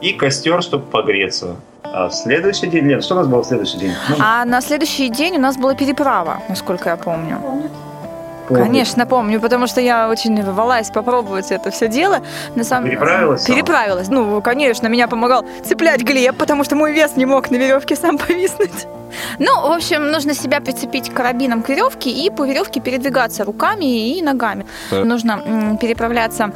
[0.00, 1.56] И костер, чтобы погреться.
[1.82, 3.92] А следующий день, Лен, что у нас было в следующий день?
[4.10, 7.38] Ну, А на следующий день у нас была переправа, насколько я помню.
[7.42, 7.70] помню.
[8.54, 12.20] Конечно, помню, потому что я очень рвалась попробовать это все дело.
[12.54, 12.90] На самом...
[12.90, 13.44] Переправилась?
[13.44, 14.08] Переправилась.
[14.08, 18.18] Ну, конечно, меня помогал цеплять Глеб, потому что мой вес не мог на веревке сам
[18.18, 18.86] повиснуть.
[19.38, 24.22] Ну, в общем, нужно себя прицепить карабином к веревке и по веревке передвигаться руками и
[24.22, 24.66] ногами.
[24.90, 25.04] Так.
[25.04, 26.52] Нужно м, переправляться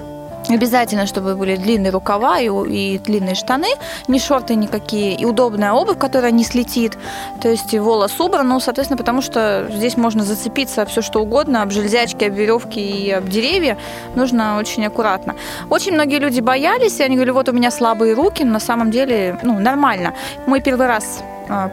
[0.48, 3.68] Обязательно, чтобы были длинные рукава и, и длинные штаны,
[4.08, 6.98] не шорты никакие, и удобная обувь, которая не слетит.
[7.40, 11.70] То есть волос убран, ну, соответственно, потому что здесь можно зацепиться все что угодно, об
[11.70, 13.78] железячки, об веревки и об деревья.
[14.16, 15.36] Нужно очень аккуратно.
[15.70, 18.90] Очень многие люди боялись, и они говорили, вот у меня слабые руки, но на самом
[18.90, 20.14] деле, ну, нормально.
[20.46, 21.22] Мы первый раз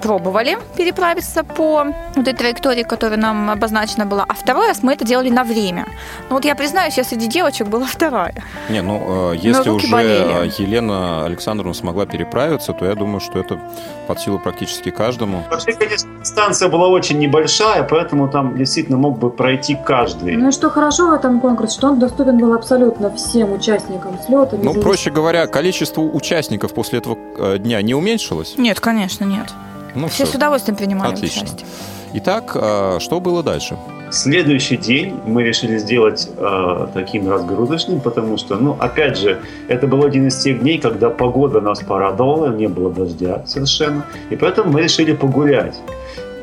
[0.01, 5.05] пробовали переправиться по вот этой траектории, которая нам обозначена была, а второй раз мы это
[5.05, 5.85] делали на время.
[6.29, 8.33] Ну вот я признаюсь, я среди девочек была вторая.
[8.69, 10.47] Не, ну, э, если уже болели.
[10.47, 13.59] э, Елена Александровна смогла переправиться, то я думаю, что это
[14.07, 15.43] под силу практически каждому.
[15.49, 20.35] Вообще, конечно, станция была очень небольшая, поэтому там действительно мог бы пройти каждый.
[20.35, 24.57] Ну и что хорошо в этом конкурсе, что он доступен был абсолютно всем участникам слета.
[24.61, 28.55] Ну, проще говоря, количество участников после этого э, дня не уменьшилось?
[28.57, 29.47] Нет, конечно, нет.
[29.95, 30.33] Ну, Все всё.
[30.33, 31.43] с удовольствием принимали Отлично.
[31.43, 31.67] участие.
[32.13, 33.77] Итак, э, что было дальше?
[34.11, 40.03] Следующий день мы решили сделать э, таким разгрузочным, потому что, ну, опять же, это был
[40.03, 44.81] один из тех дней, когда погода нас порадовала, не было дождя совершенно, и поэтому мы
[44.81, 45.75] решили погулять.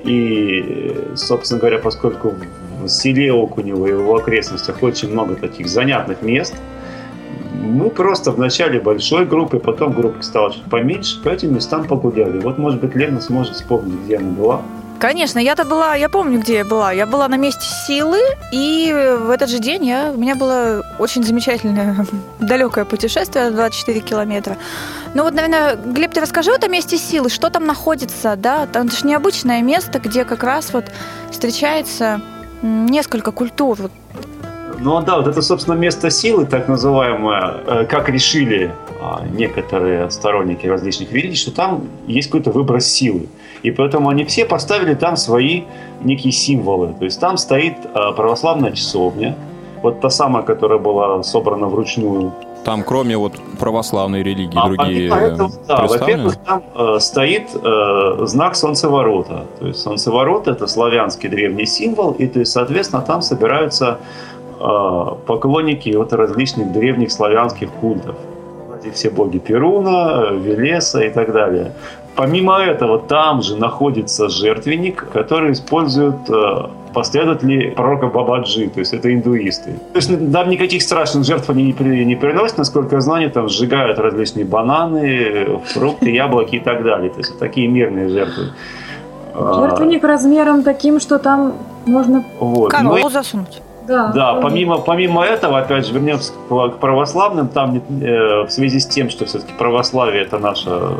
[0.04, 2.34] И, собственно говоря, поскольку
[2.82, 6.54] в селе Окунево и в его окрестностях очень много таких занятных мест,
[7.66, 12.38] мы просто в начале большой группы, потом группа стала чуть поменьше, по этим местам погуляли.
[12.38, 14.62] Вот, может быть, Лена сможет вспомнить, где она была.
[14.98, 16.90] Конечно, я-то была, я помню, где я была.
[16.90, 18.18] Я была на месте силы,
[18.50, 22.06] и в этот же день я, у меня было очень замечательное
[22.40, 24.56] далекое путешествие, 24 километра.
[25.14, 28.66] Ну вот, наверное, Глеб, ты расскажи вот о месте силы, что там находится, да?
[28.66, 30.86] Там это же необычное место, где как раз вот
[31.30, 32.22] встречается
[32.62, 33.76] несколько культур.
[33.78, 33.92] Вот
[34.78, 40.66] Ну да, вот это, собственно, место силы, так называемое, э, как решили а, некоторые сторонники
[40.66, 43.28] различных религий, что там есть какой-то выброс силы.
[43.62, 45.62] И поэтому они все поставили там свои
[46.02, 46.94] некие символы.
[46.98, 49.36] То есть там стоит а, православная часовня,
[49.82, 52.32] вот та самая, которая была собрана вручную.
[52.64, 58.56] Там, кроме вот православной религии, А другие этого, да, во-первых, там э, стоит э, знак
[58.56, 59.44] солнцеворота.
[59.60, 63.98] То есть солнцеворот это славянский древний символ, и то есть, соответственно, там собираются
[65.26, 68.14] поклонники вот различных древних славянских культов.
[68.82, 71.72] Эти все боги Перуна, Велеса и так далее.
[72.14, 79.12] Помимо этого, там же находится жертвенник, который используют э, последователи пророка Бабаджи, то есть это
[79.12, 79.72] индуисты.
[79.92, 83.50] То есть там никаких страшных жертв они не, при- не приносят, насколько я знаю, там
[83.50, 87.10] сжигают различные бананы, фрукты, яблоки и так далее.
[87.10, 88.44] То есть такие мирные жертвы.
[89.34, 91.52] А, Жертвенник размером таким, что там
[91.84, 92.70] можно вот.
[92.70, 93.60] Корову засунуть.
[93.86, 99.10] Да, помимо, помимо этого, опять же, вернемся к, православным, там э, в связи с тем,
[99.10, 100.94] что все-таки православие это наша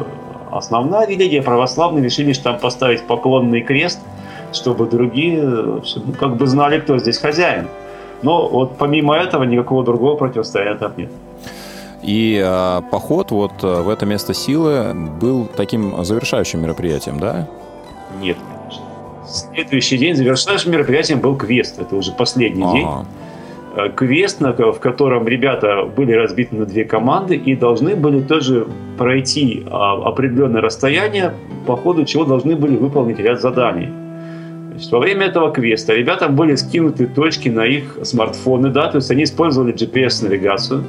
[0.50, 4.00] основная религия, православные решили что там поставить поклонный крест,
[4.52, 7.68] чтобы другие э, чтобы, ну, как бы знали, кто здесь хозяин.
[8.22, 11.10] Но вот помимо этого никакого другого противостояния там нет.
[12.02, 17.48] И а, поход вот а, в это место силы был таким завершающим мероприятием, да?
[18.20, 18.36] Нет.
[19.36, 21.78] Следующий день завершающим мероприятием был квест.
[21.78, 22.86] Это уже последний день.
[23.76, 28.66] Э, Квест, в котором ребята были разбиты на две команды и должны были тоже
[28.96, 31.34] пройти а, определенное расстояние,
[31.66, 33.90] по ходу чего должны были выполнить ряд заданий.
[34.70, 39.10] Значит, во время этого квеста ребятам были скинуты точки на их смартфоны, да, то есть
[39.10, 40.82] они использовали GPS-навигацию.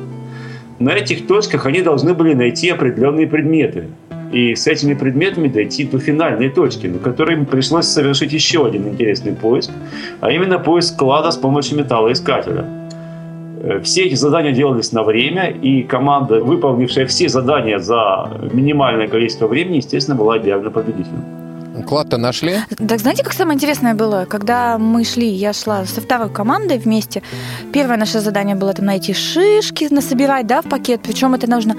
[0.79, 3.87] На этих точках они должны были найти определенные предметы.
[4.31, 8.87] И с этими предметами дойти до финальной точки, на которой им пришлось совершить еще один
[8.87, 9.71] интересный поиск,
[10.19, 12.65] а именно поиск клада с помощью металлоискателя.
[13.63, 19.47] Э, Все эти задания делались на время, и команда, выполнившая все задания за минимальное количество
[19.47, 21.36] времени, естественно, была объявлена победителем.
[21.85, 22.59] Клад-то нашли?
[22.87, 24.25] Так знаете, как самое интересное было?
[24.29, 27.21] Когда мы шли, я шла со второй командой вместе.
[27.73, 31.01] Первое наше задание было там найти шишки, насобирать, да, в пакет.
[31.03, 31.75] Причем это нужно...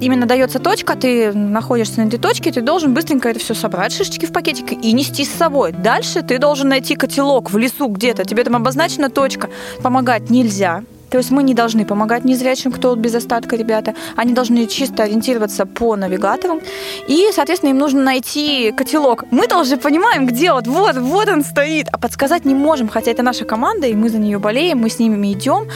[0.00, 4.26] Именно дается точка, ты находишься на этой точке, ты должен быстренько это все собрать, шишечки
[4.26, 5.72] в пакетик, и нести с собой.
[5.72, 8.24] Дальше ты должен найти котелок в лесу где-то.
[8.24, 9.50] Тебе там обозначена точка.
[9.82, 10.82] Помогать нельзя.
[11.14, 13.94] То есть мы не должны помогать незрячим, кто без остатка, ребята.
[14.16, 16.60] Они должны чисто ориентироваться по навигатору.
[17.06, 19.22] И, соответственно, им нужно найти котелок.
[19.30, 21.86] Мы тоже понимаем, где вот, вот, вот он стоит.
[21.92, 24.98] А подсказать не можем, хотя это наша команда, и мы за нее болеем, мы с
[24.98, 25.68] ними идем.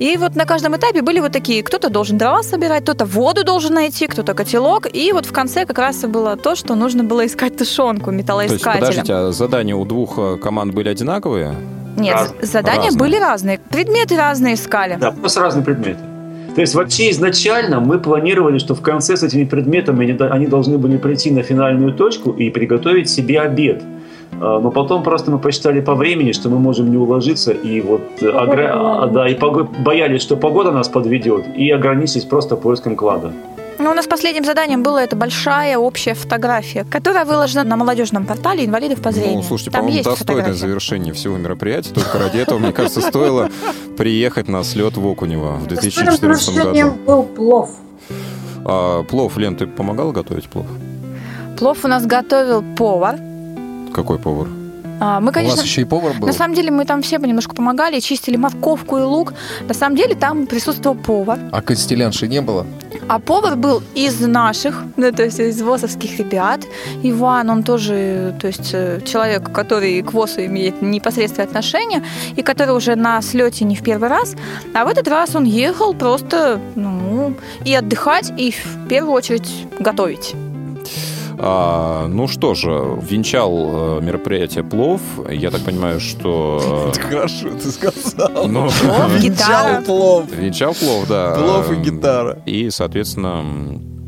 [0.00, 3.74] И вот на каждом этапе были вот такие, кто-то должен дрова собирать, кто-то воду должен
[3.74, 4.88] найти, кто-то котелок.
[4.92, 8.10] И вот в конце как раз и было то, что нужно было искать тушенку То
[8.10, 8.80] есть, металлоискателем.
[8.80, 11.54] подождите, а задания у двух э, команд были одинаковые?
[11.96, 12.98] Нет, Раз- задания разные.
[12.98, 13.58] были разные.
[13.70, 14.96] Предметы разные искали.
[15.00, 15.98] Да, просто разные предметы.
[16.54, 20.46] То есть вообще изначально мы планировали, что в конце с этими предметами они, до- они
[20.46, 23.82] должны были прийти на финальную точку и приготовить себе обед.
[24.40, 28.00] А, Но потом просто мы посчитали по времени, что мы можем не уложиться, и вот
[28.20, 32.96] э, огра- а, да, и пого- боялись, что погода нас подведет, и ограничились просто поиском
[32.96, 33.32] клада.
[33.78, 38.64] Ну, у нас последним заданием была эта большая общая фотография, которая выложена на молодежном портале
[38.64, 39.36] инвалидов по зрению.
[39.38, 40.60] Ну, слушайте, Там по-моему, есть достойное фотография.
[40.60, 41.90] завершение всего мероприятия.
[41.92, 43.50] Только ради этого, мне кажется, стоило
[43.98, 47.04] приехать на слет в Окунево в Достойным 2014 завершением году.
[47.04, 47.70] был плов.
[48.64, 50.66] А, плов, Лен, ты помогала готовить плов?
[51.58, 53.16] Плов у нас готовил повар.
[53.92, 54.48] Какой повар?
[55.00, 56.28] А, Мы, конечно, У вас еще и повар был?
[56.28, 59.34] На самом деле мы там все немножко помогали, чистили морковку и лук.
[59.66, 61.38] На самом деле там присутствовал повар.
[61.50, 62.66] А костелянши не было?
[63.08, 66.60] А повар был из наших, ну, то есть из ВОСовских ребят.
[67.02, 72.02] Иван, он тоже, то есть э, человек, который к ВОСу имеет непосредственное отношение,
[72.36, 74.34] и который уже на слете не в первый раз.
[74.74, 77.34] А в этот раз он ехал просто, ну,
[77.64, 80.34] и отдыхать, и в первую очередь готовить.
[81.38, 82.68] А, ну что же,
[83.02, 85.00] венчал э, мероприятие плов.
[85.30, 86.92] Я так понимаю, что...
[86.94, 88.48] э, Хорошо ты сказал.
[88.48, 89.80] Ну, Плов, гитара.
[89.82, 90.24] плов.
[90.30, 91.34] Венчал плов, да.
[91.34, 92.38] Плов и Эм, гитара.
[92.46, 93.44] И, соответственно,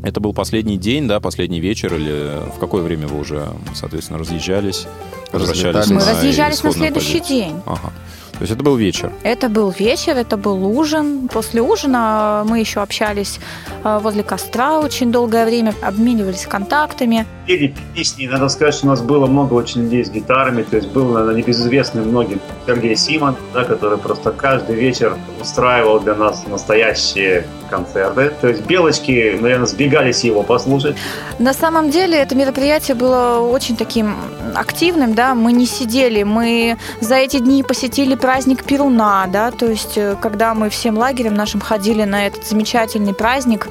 [0.03, 4.87] это был последний день, да, последний вечер, или в какое время вы уже, соответственно, разъезжались?
[5.31, 7.39] Возвращались Мы на разъезжались на следующий позицию?
[7.47, 7.55] день.
[7.65, 7.91] Ага.
[8.37, 9.11] То есть это был вечер.
[9.23, 11.27] Это был вечер, это был ужин.
[11.27, 13.39] После ужина мы еще общались
[13.83, 17.25] э, возле костра очень долгое время, обменивались контактами.
[17.47, 20.89] Пели песни, надо сказать, что у нас было много очень людей с гитарами, то есть
[20.89, 27.47] был, наверное, небезызвестный многим Сергей Симон, да, который просто каждый вечер устраивал для нас настоящие
[27.69, 28.33] концерты.
[28.41, 30.97] То есть белочки, наверное, сбегались его послушать.
[31.39, 34.17] На самом деле это мероприятие было очень таким
[34.53, 39.97] активным, да, мы не сидели, мы за эти дни посетили праздник Перуна, да, то есть
[39.97, 43.69] э, когда мы всем лагерем нашим ходили на этот замечательный праздник,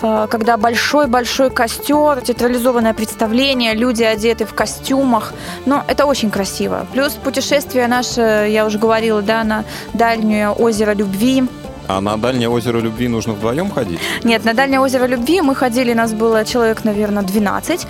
[0.00, 5.32] когда большой-большой костер, театрализованное представление, люди одеты в костюмах.
[5.66, 6.86] Но это очень красиво.
[6.92, 11.44] Плюс путешествие наше, я уже говорила, да, на дальнее озеро любви.
[11.90, 13.98] А на дальнее озеро любви нужно вдвоем ходить?
[14.22, 17.84] Нет, на дальнее озеро любви мы ходили, нас было человек, наверное, 12.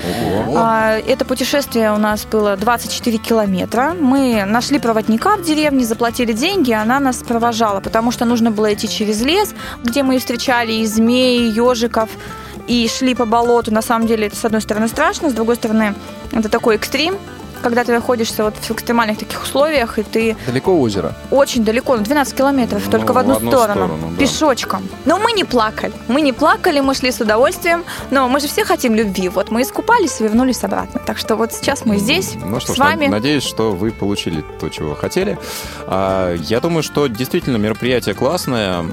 [0.46, 0.54] Ого.
[0.56, 3.94] А, Это путешествие у нас было 24 километра.
[4.00, 8.88] Мы нашли проводника в деревне, заплатили деньги, она нас провожала, потому что нужно было идти
[8.88, 12.08] через лес, где мы встречали и змей, и ежиков,
[12.66, 13.70] и шли по болоту.
[13.70, 15.94] На самом деле, это, с одной стороны, страшно, с другой стороны,
[16.32, 17.16] это такой экстрим,
[17.60, 21.14] когда ты находишься вот в экстремальных таких условиях, и ты Далеко озеро?
[21.30, 24.16] очень далеко, ну, 12 километров, Ну, только в одну, в одну сторону, сторону, да.
[24.18, 24.88] пешочком.
[25.04, 28.64] Но мы не плакали, мы не плакали, мы шли с удовольствием, но мы же все
[28.64, 29.28] хотим любви.
[29.28, 31.00] Вот мы искупались и вернулись обратно.
[31.06, 33.02] Так что вот сейчас мы здесь, Ну что с вами.
[33.06, 35.38] над- надеюсь, что вы получили то, чего хотели.
[35.86, 38.84] А, Я думаю, что действительно мероприятие классное.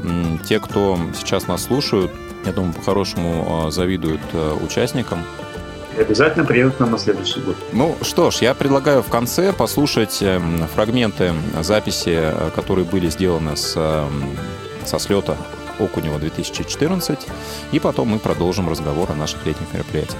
[0.48, 2.12] Те, кто сейчас нас слушают,
[2.46, 5.24] я думаю, по-хорошему а, завидуют а, участникам.
[5.98, 7.56] И обязательно приедут к нам на следующий год.
[7.74, 13.58] Ну что ж, я предлагаю в конце послушать эм, фрагменты записи, э, которые были сделаны
[13.58, 14.38] с, эм,
[14.86, 15.36] со слета
[15.80, 17.20] Окунева 2014,
[17.72, 20.20] и потом мы продолжим разговор о наших летних мероприятиях.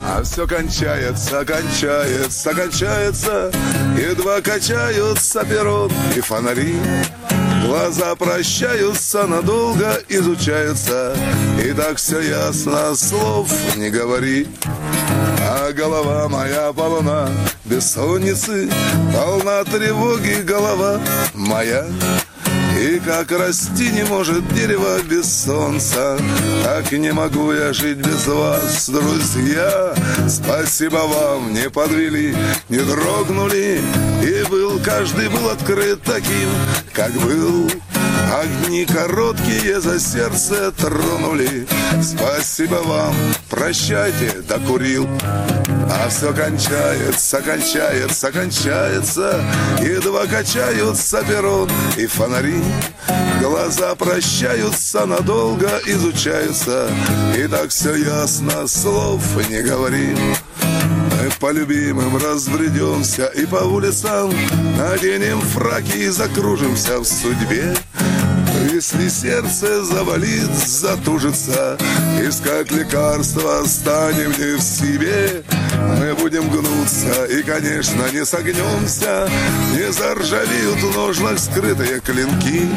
[0.00, 3.52] А все кончается, кончается, кончается
[3.96, 6.76] Едва качаются перрон и фонари
[7.64, 11.16] Глаза прощаются надолго, изучаются.
[11.62, 14.46] И так все ясно, слов не говори.
[15.40, 17.28] А голова моя полна
[17.64, 18.68] бессонницы
[19.12, 21.00] Полна тревоги голова
[21.34, 21.86] моя
[22.78, 26.18] и как расти не может дерево без солнца
[26.64, 29.94] Так не могу я жить без вас, друзья.
[30.28, 32.36] Спасибо вам, не подвели,
[32.68, 33.80] не дрогнули
[34.22, 36.48] И был, каждый был открыт таким,
[36.92, 37.70] как был.
[38.32, 41.66] Огни короткие за сердце тронули.
[42.02, 43.14] Спасибо вам,
[43.48, 45.08] прощайте, докурил
[45.90, 49.44] а все кончается, кончается, кончается.
[49.80, 52.62] Едва качаются перрон и фонари.
[53.40, 56.90] Глаза прощаются надолго, изучаются.
[57.36, 60.18] И так все ясно, слов не говорим
[61.28, 64.32] мы по любимым разбредемся и по улицам.
[64.76, 67.74] Наденем фраки и закружимся в судьбе
[68.78, 71.76] если сердце завалит, затужится
[72.22, 75.42] Искать лекарства станем не в себе.
[75.98, 79.28] Мы будем гнуться и, конечно, не согнемся
[79.74, 82.68] Не заржавеют в ножнах скрытые клинки.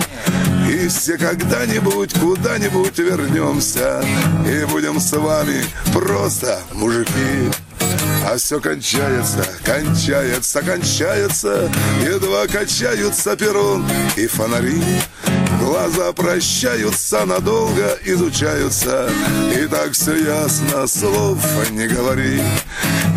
[0.68, 4.04] И все когда-нибудь куда-нибудь вернемся
[4.48, 7.52] И будем с вами просто мужики.
[8.26, 11.72] А все кончается, кончается, кончается
[12.04, 13.86] Едва качаются перрон
[14.16, 14.82] и фонари
[15.60, 19.10] Глаза прощаются надолго, изучаются
[19.56, 21.38] И так все ясно, слов
[21.72, 22.42] не говори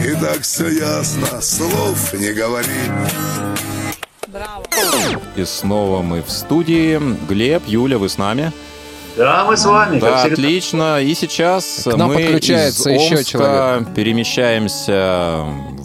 [0.05, 2.91] И так все ясно, слов не говори
[5.37, 7.01] И снова мы в студии.
[7.29, 8.53] Глеб, Юля, вы с нами?
[9.17, 10.01] Да, мы с вами.
[10.01, 11.01] Да, отлично.
[11.01, 13.95] И сейчас К нам мы подключается из еще Омска человек.
[13.95, 15.45] перемещаемся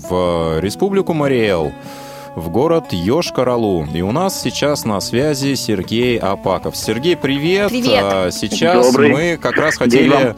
[0.09, 1.71] в Республику Мариэл,
[2.35, 3.87] в город Йошкар-Олу.
[3.93, 6.75] И у нас сейчас на связи Сергей Апаков.
[6.75, 7.69] Сергей, привет.
[7.69, 8.03] Привет.
[8.03, 10.35] А, Сейчас Добрый мы как раз хотели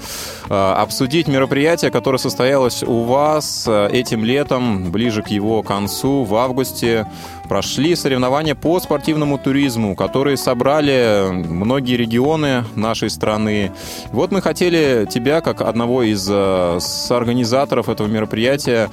[0.50, 6.36] а, обсудить мероприятие, которое состоялось у вас а, этим летом, ближе к его концу, в
[6.36, 7.08] августе.
[7.52, 13.74] Прошли соревнования по спортивному туризму, которые собрали многие регионы нашей страны.
[14.14, 18.90] Вот мы хотели тебя, как одного из э, соорганизаторов этого мероприятия,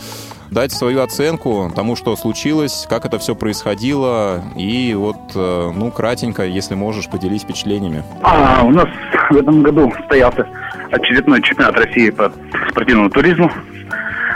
[0.51, 6.45] дать свою оценку тому, что случилось, как это все происходило, и вот, э, ну, кратенько,
[6.45, 8.03] если можешь, поделись впечатлениями.
[8.25, 8.89] А, у нас
[9.31, 10.49] в этом году состоялся
[10.91, 12.33] очередной чемпионат России по
[12.71, 13.53] спортивному туризму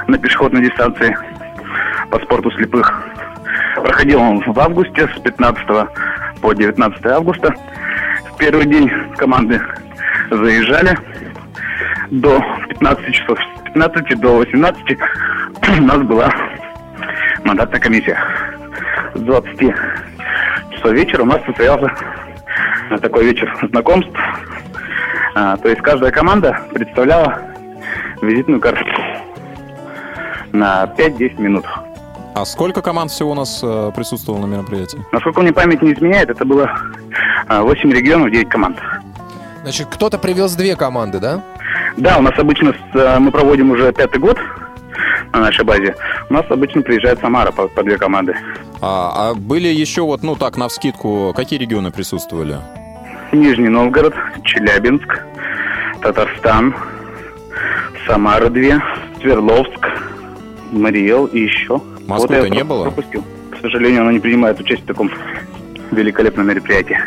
[0.06, 1.18] на пешеходной дистанции
[2.08, 3.11] по спорту слепых.
[3.74, 5.66] Проходил он в августе с 15
[6.40, 7.54] по 19 августа.
[8.32, 9.60] В первый день команды
[10.30, 10.96] заезжали
[12.10, 13.38] до 15 часов.
[13.38, 14.98] С 15 до 18
[15.78, 16.30] у нас была
[17.44, 18.18] мандатная комиссия.
[19.14, 19.58] С 20
[20.70, 21.90] часов вечера у нас состоялся
[23.00, 24.12] такой вечер знакомств.
[25.34, 27.40] А, то есть каждая команда представляла
[28.20, 29.02] визитную карточку
[30.52, 31.64] на 5-10 минут.
[32.34, 35.04] А сколько команд всего у нас э, присутствовало на мероприятии?
[35.12, 36.70] Насколько мне память не изменяет, это было
[37.46, 38.78] а, 8 регионов, 9 команд.
[39.62, 41.42] Значит, кто-то привез две команды, да?
[41.98, 44.38] Да, у нас обычно с- э, мы проводим уже пятый год
[45.32, 45.94] на нашей базе.
[46.30, 48.34] У нас обычно приезжает Самара по, по две команды.
[48.80, 52.56] А, а были еще вот, ну так, навскидку, какие регионы присутствовали?
[53.30, 54.14] Нижний Новгород,
[54.44, 55.22] Челябинск,
[56.00, 56.74] Татарстан,
[58.06, 58.82] Самара две,
[59.20, 59.86] Свердловск,
[60.72, 61.80] Мариэл и еще.
[62.06, 62.84] Москвы-то Вот не было?
[62.84, 63.24] Пропустил.
[63.50, 65.10] К сожалению, она не принимает участие в таком
[65.90, 66.98] великолепном мероприятии.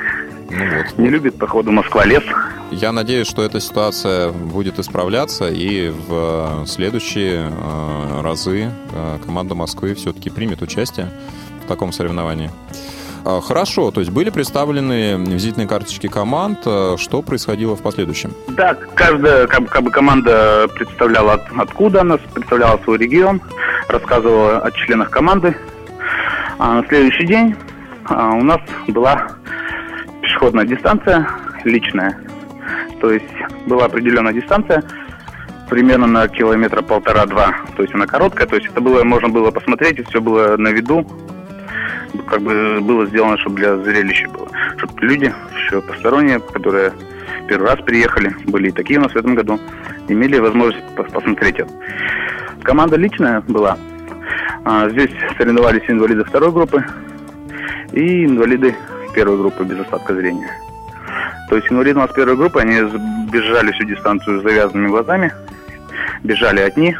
[0.98, 2.24] Не любит, походу, Москва лес.
[2.72, 9.56] Я надеюсь, что эта ситуация будет исправляться, и в э, следующие э, разы э, команда
[9.56, 11.10] Москвы все-таки примет участие
[11.64, 12.50] в таком соревновании.
[13.26, 16.60] А, Хорошо, то есть были представлены визитные карточки команд.
[16.66, 18.32] Э, Что происходило в последующем?
[18.50, 23.42] Да, каждая как, бы- команда представляла от- откуда она, представляла свой регион,
[23.88, 25.56] рассказывала о членах команды.
[26.60, 27.56] А на следующий день
[28.06, 29.30] а, у нас была
[30.22, 31.28] пешеходная дистанция
[31.64, 32.18] личная.
[33.02, 33.26] То есть
[33.66, 34.84] была определенная дистанция,
[35.70, 37.56] примерно на километра полтора-два.
[37.76, 40.68] То есть она короткая, то есть это было, можно было посмотреть, и все было на
[40.70, 41.06] виду.
[42.28, 44.48] Как бы было сделано, чтобы для зрелища было.
[44.78, 46.92] Чтобы люди, еще посторонние, которые
[47.48, 49.60] первый раз приехали, были и такие у нас в этом году,
[50.08, 51.72] имели возможность пос- посмотреть это.
[52.64, 53.78] Команда личная была.
[54.64, 56.84] А, Здесь соревновались инвалиды второй группы
[57.92, 58.76] и инвалиды
[59.14, 60.50] первой группы без остатка зрения.
[61.50, 62.82] То есть инвалиды у нас первой группы, они
[63.32, 65.32] бежали всю дистанцию с завязанными глазами,
[66.24, 66.98] бежали одни.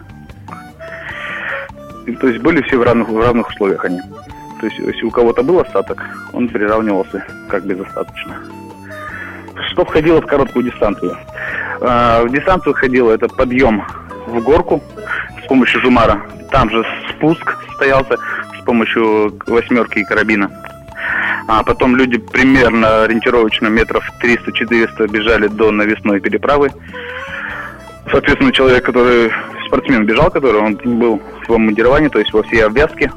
[2.22, 4.00] То есть были все в равных, в равных условиях они.
[4.60, 6.04] То есть если у кого-то был остаток,
[6.34, 8.38] он приравнивался как безостаточно.
[9.72, 11.18] Что входило в короткую дистанцию?
[11.82, 13.84] А, В дистанцию входило это подъем
[14.28, 14.82] в горку
[15.44, 16.22] с помощью жумара.
[16.52, 18.18] Там же спуск стоялся
[18.60, 20.50] с помощью восьмерки и карабина.
[21.48, 26.72] А потом люди примерно ориентировочно метров 300-400 бежали до навесной переправы.
[28.10, 29.32] Соответственно, человек, который
[29.68, 33.12] спортсмен бежал, который он был в обмундировании, то есть во всей обвязке.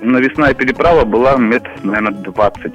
[0.00, 2.74] Навесная переправа была метров, наверное, 20.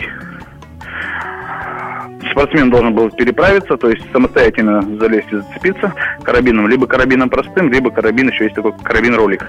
[2.32, 7.90] Спортсмен должен был переправиться, то есть самостоятельно залезть и зацепиться карабином, либо карабином простым, либо
[7.90, 9.46] карабин, еще есть такой карабин-ролик.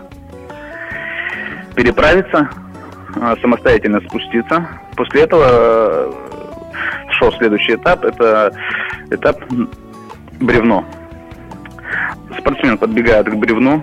[1.74, 2.48] Переправиться,
[3.20, 4.66] а, самостоятельно спуститься.
[4.96, 6.12] После этого э,
[7.12, 8.52] шел следующий этап, это
[9.10, 9.38] этап
[10.40, 10.84] бревно.
[12.38, 13.82] Спортсмен подбегает к бревну,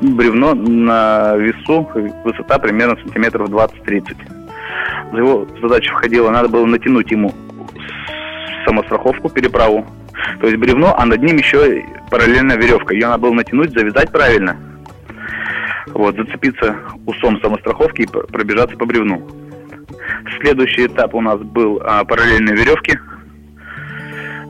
[0.00, 1.88] бревно на весу,
[2.24, 4.16] высота примерно сантиметров 20-30.
[5.12, 7.32] В его задачу входило, надо было натянуть ему
[8.64, 9.86] самостраховку, переправу.
[10.40, 12.94] То есть бревно, а над ним еще и параллельно веревка.
[12.94, 14.56] Ее надо было натянуть, завязать правильно.
[15.88, 16.76] Вот, зацепиться
[17.06, 19.22] усом самостраховки и пр- пробежаться по бревну.
[20.40, 22.98] Следующий этап у нас был а, параллельные веревки.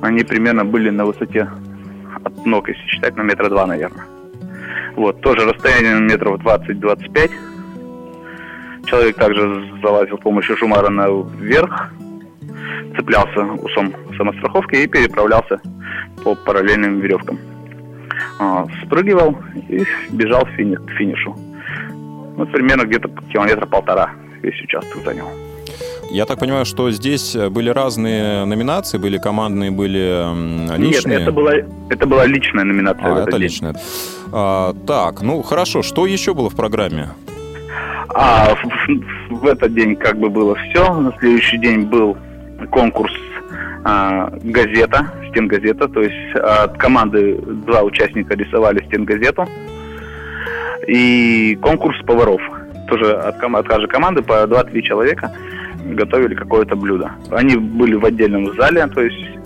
[0.00, 1.48] Они примерно были на высоте
[2.22, 4.04] от ног, если считать, на метра два, наверное.
[4.96, 7.30] Вот, тоже расстояние метров 20-25.
[8.86, 11.90] Человек также залазил с помощью жумара наверх,
[12.96, 15.60] цеплялся усом самостраховки и переправлялся
[16.22, 17.38] по параллельным веревкам.
[18.38, 19.36] А, Спрыгивал
[19.68, 21.34] и бежал фини- к финишу.
[22.36, 24.10] Вот примерно где-то километра полтора
[24.42, 25.43] весь участок занял.
[26.10, 31.18] Я так понимаю, что здесь были разные номинации, были командные, были личные.
[31.18, 31.52] Нет, это была,
[31.90, 33.14] это была личная номинация.
[33.14, 33.40] А, это день.
[33.40, 33.74] личное.
[34.32, 37.08] А, так, ну хорошо, что еще было в программе?
[38.08, 40.92] А в, в этот день как бы было все.
[41.00, 42.16] На следующий день был
[42.70, 43.12] конкурс
[43.84, 45.88] а, газета, стенгазета.
[45.88, 49.48] То есть от команды два участника рисовали стенгазету.
[50.86, 52.40] И конкурс поваров.
[52.88, 55.32] Тоже от, от каждой команды по 2-3 человека
[55.84, 57.12] готовили какое-то блюдо.
[57.30, 59.38] Они были в отдельном зале, то есть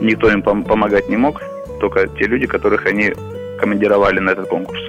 [0.00, 1.42] никто им пом- помогать не мог,
[1.80, 3.12] только те люди, которых они
[3.58, 4.80] командировали на этот конкурс.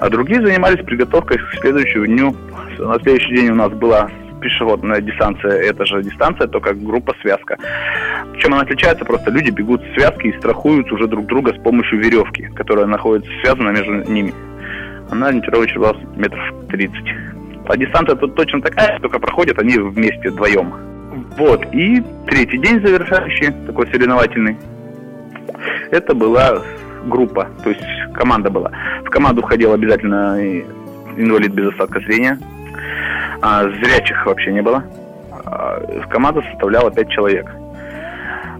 [0.00, 2.36] А другие занимались приготовкой к следующему дню.
[2.78, 7.56] На следующий день у нас была пешеходная дистанция, это же дистанция, только группа связка.
[8.38, 9.04] Чем она отличается?
[9.04, 13.30] Просто люди бегут в связке и страхуют уже друг друга с помощью веревки, которая находится
[13.42, 14.34] связана между ними.
[15.10, 17.35] Она ориентировочно была метров 30.
[17.68, 20.72] А дистанция тут точно такая, только проходят они вместе вдвоем.
[21.36, 24.56] Вот, и третий день завершающий, такой соревновательный,
[25.90, 26.62] это была
[27.06, 27.82] группа, то есть
[28.14, 28.70] команда была.
[29.04, 30.38] В команду входил обязательно
[31.16, 32.38] инвалид без остатка зрения,
[33.40, 34.84] а зрячих вообще не было.
[35.44, 37.50] А Команда составляла 5 человек.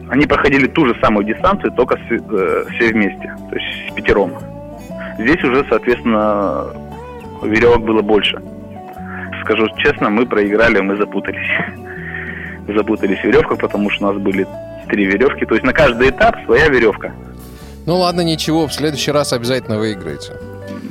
[0.09, 4.33] Они проходили ту же самую дистанцию, только с- э, все вместе, то есть с пятером.
[5.19, 6.67] Здесь уже, соответственно,
[7.43, 8.41] веревок было больше.
[9.47, 11.49] Скажу честно, мы проиграли, мы запутались.
[12.67, 14.45] Запутались в веревках, потому что у нас были
[14.89, 15.47] три веревки.
[15.47, 17.13] То есть на каждый этап своя веревка.
[17.87, 20.33] Ну ладно, ничего, в следующий раз обязательно выиграете.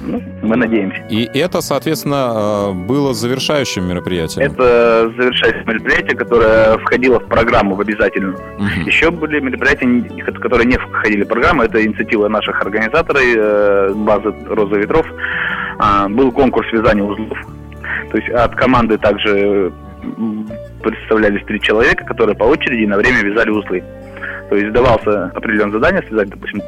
[0.06, 1.02] Ну, мы надеемся.
[1.10, 4.46] И это, соответственно, э, было завершающим мероприятием.
[4.46, 8.38] Это завершающее мероприятие, которое входило в программу в обязательную.
[8.86, 11.64] Еще были мероприятия, которые не входили в программу.
[11.64, 15.06] Это инициатива наших организаторов, э, базы «Роза ветров».
[15.78, 17.38] А, Был конкурс вязания узлов.
[18.16, 19.74] То есть от команды также
[20.82, 23.84] представлялись три человека, которые по очереди на время вязали узлы.
[24.50, 26.62] То есть давался определенное задание связать, допустим,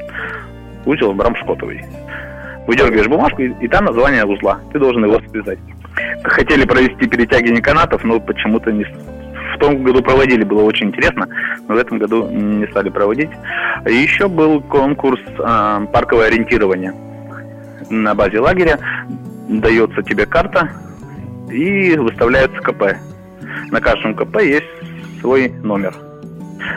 [0.86, 1.86] узел брамшкотовый.
[2.68, 4.60] Выдергиваешь бумажку, и, и там название узла.
[4.74, 5.60] Ты должен его связать.
[6.26, 8.84] Хотели провести перетягивание канатов, но почему-то не...
[8.84, 11.30] В том году проводили, было очень интересно,
[11.70, 13.30] но в этом году не стали проводить.
[13.88, 16.94] И еще был конкурс а, парковое ориентирование.
[17.90, 18.80] На базе лагеря
[19.48, 20.70] дается тебе карта
[21.50, 22.98] и выставляется КП.
[23.72, 24.68] На каждом КП есть
[25.22, 25.96] свой номер.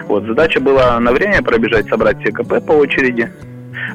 [0.07, 3.31] Вот, задача была на время пробежать, собрать все КП по очереди.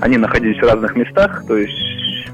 [0.01, 2.29] Они находились в разных местах, то есть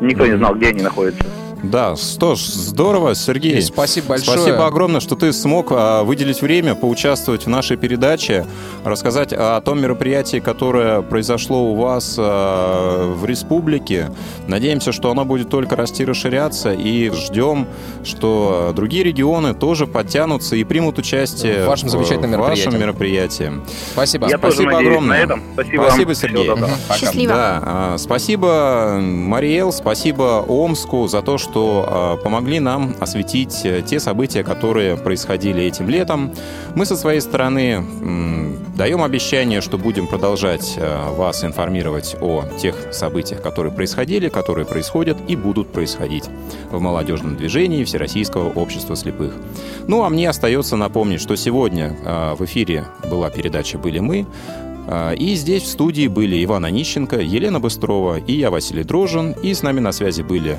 [0.00, 1.24] никто не знал, где они находятся.
[1.62, 3.60] Да, что ж, здорово, Сергей.
[3.62, 4.38] Спасибо большое.
[4.38, 8.46] Спасибо огромное, что ты смог а, выделить время, поучаствовать в нашей передаче,
[8.84, 14.10] рассказать о том мероприятии, которое произошло у вас а, в республике.
[14.48, 17.66] Надеемся, что оно будет только расти и расширяться, и ждем,
[18.04, 23.44] что другие регионы тоже подтянутся и примут участие В вашем замечательном в вашем мероприятии.
[23.44, 23.52] мероприятии.
[23.92, 24.28] Спасибо.
[24.28, 25.18] Я Спасибо огромное.
[25.18, 25.42] на этом.
[25.54, 25.90] Спасибо вам.
[25.90, 26.98] Спасибо, Всего Сергей.
[26.98, 27.34] Счастливо.
[27.34, 34.00] Да, а, спасибо, Мариэл, спасибо Омску за то, что а, помогли нам осветить э, те
[34.00, 36.32] события, которые происходили этим летом.
[36.74, 37.84] Мы со своей стороны
[38.76, 45.18] даем обещание, что будем продолжать э, вас информировать о тех событиях, которые происходили, которые происходят
[45.28, 46.24] и будут происходить
[46.70, 49.34] в молодежном движении Всероссийского общества слепых.
[49.86, 54.26] Ну, а мне остается напомнить, что сегодня э, в эфире была передача «Были мы»,
[54.86, 59.32] а, И здесь в студии были Иван Онищенко, Елена Быстрова и я, Василий Дрожин.
[59.42, 60.58] И с нами на связи были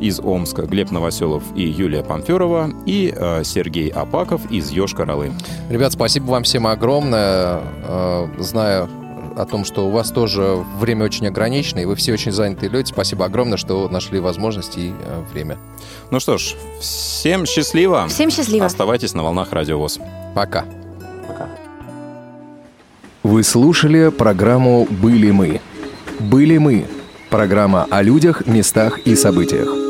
[0.00, 5.32] из Омска Глеб Новоселов и Юлия Памферова и э, Сергей Апаков из Йошкар-Олы.
[5.68, 7.60] Ребят, спасибо вам всем огромное.
[7.84, 8.88] Э, Знаю
[9.36, 12.88] о том, что у вас тоже время очень ограничено, и вы все очень занятые люди.
[12.88, 15.58] Спасибо огромное, что нашли возможности и э, время.
[16.10, 18.08] Ну что ж, всем счастливо.
[18.08, 18.66] Всем счастливо.
[18.66, 20.00] Оставайтесь на волнах Радио ВОЗ.
[20.34, 20.64] Пока.
[23.22, 25.60] Вы слушали программу «Были мы».
[26.18, 26.86] «Были мы»–
[27.30, 29.89] программа о людях, местах и событиях.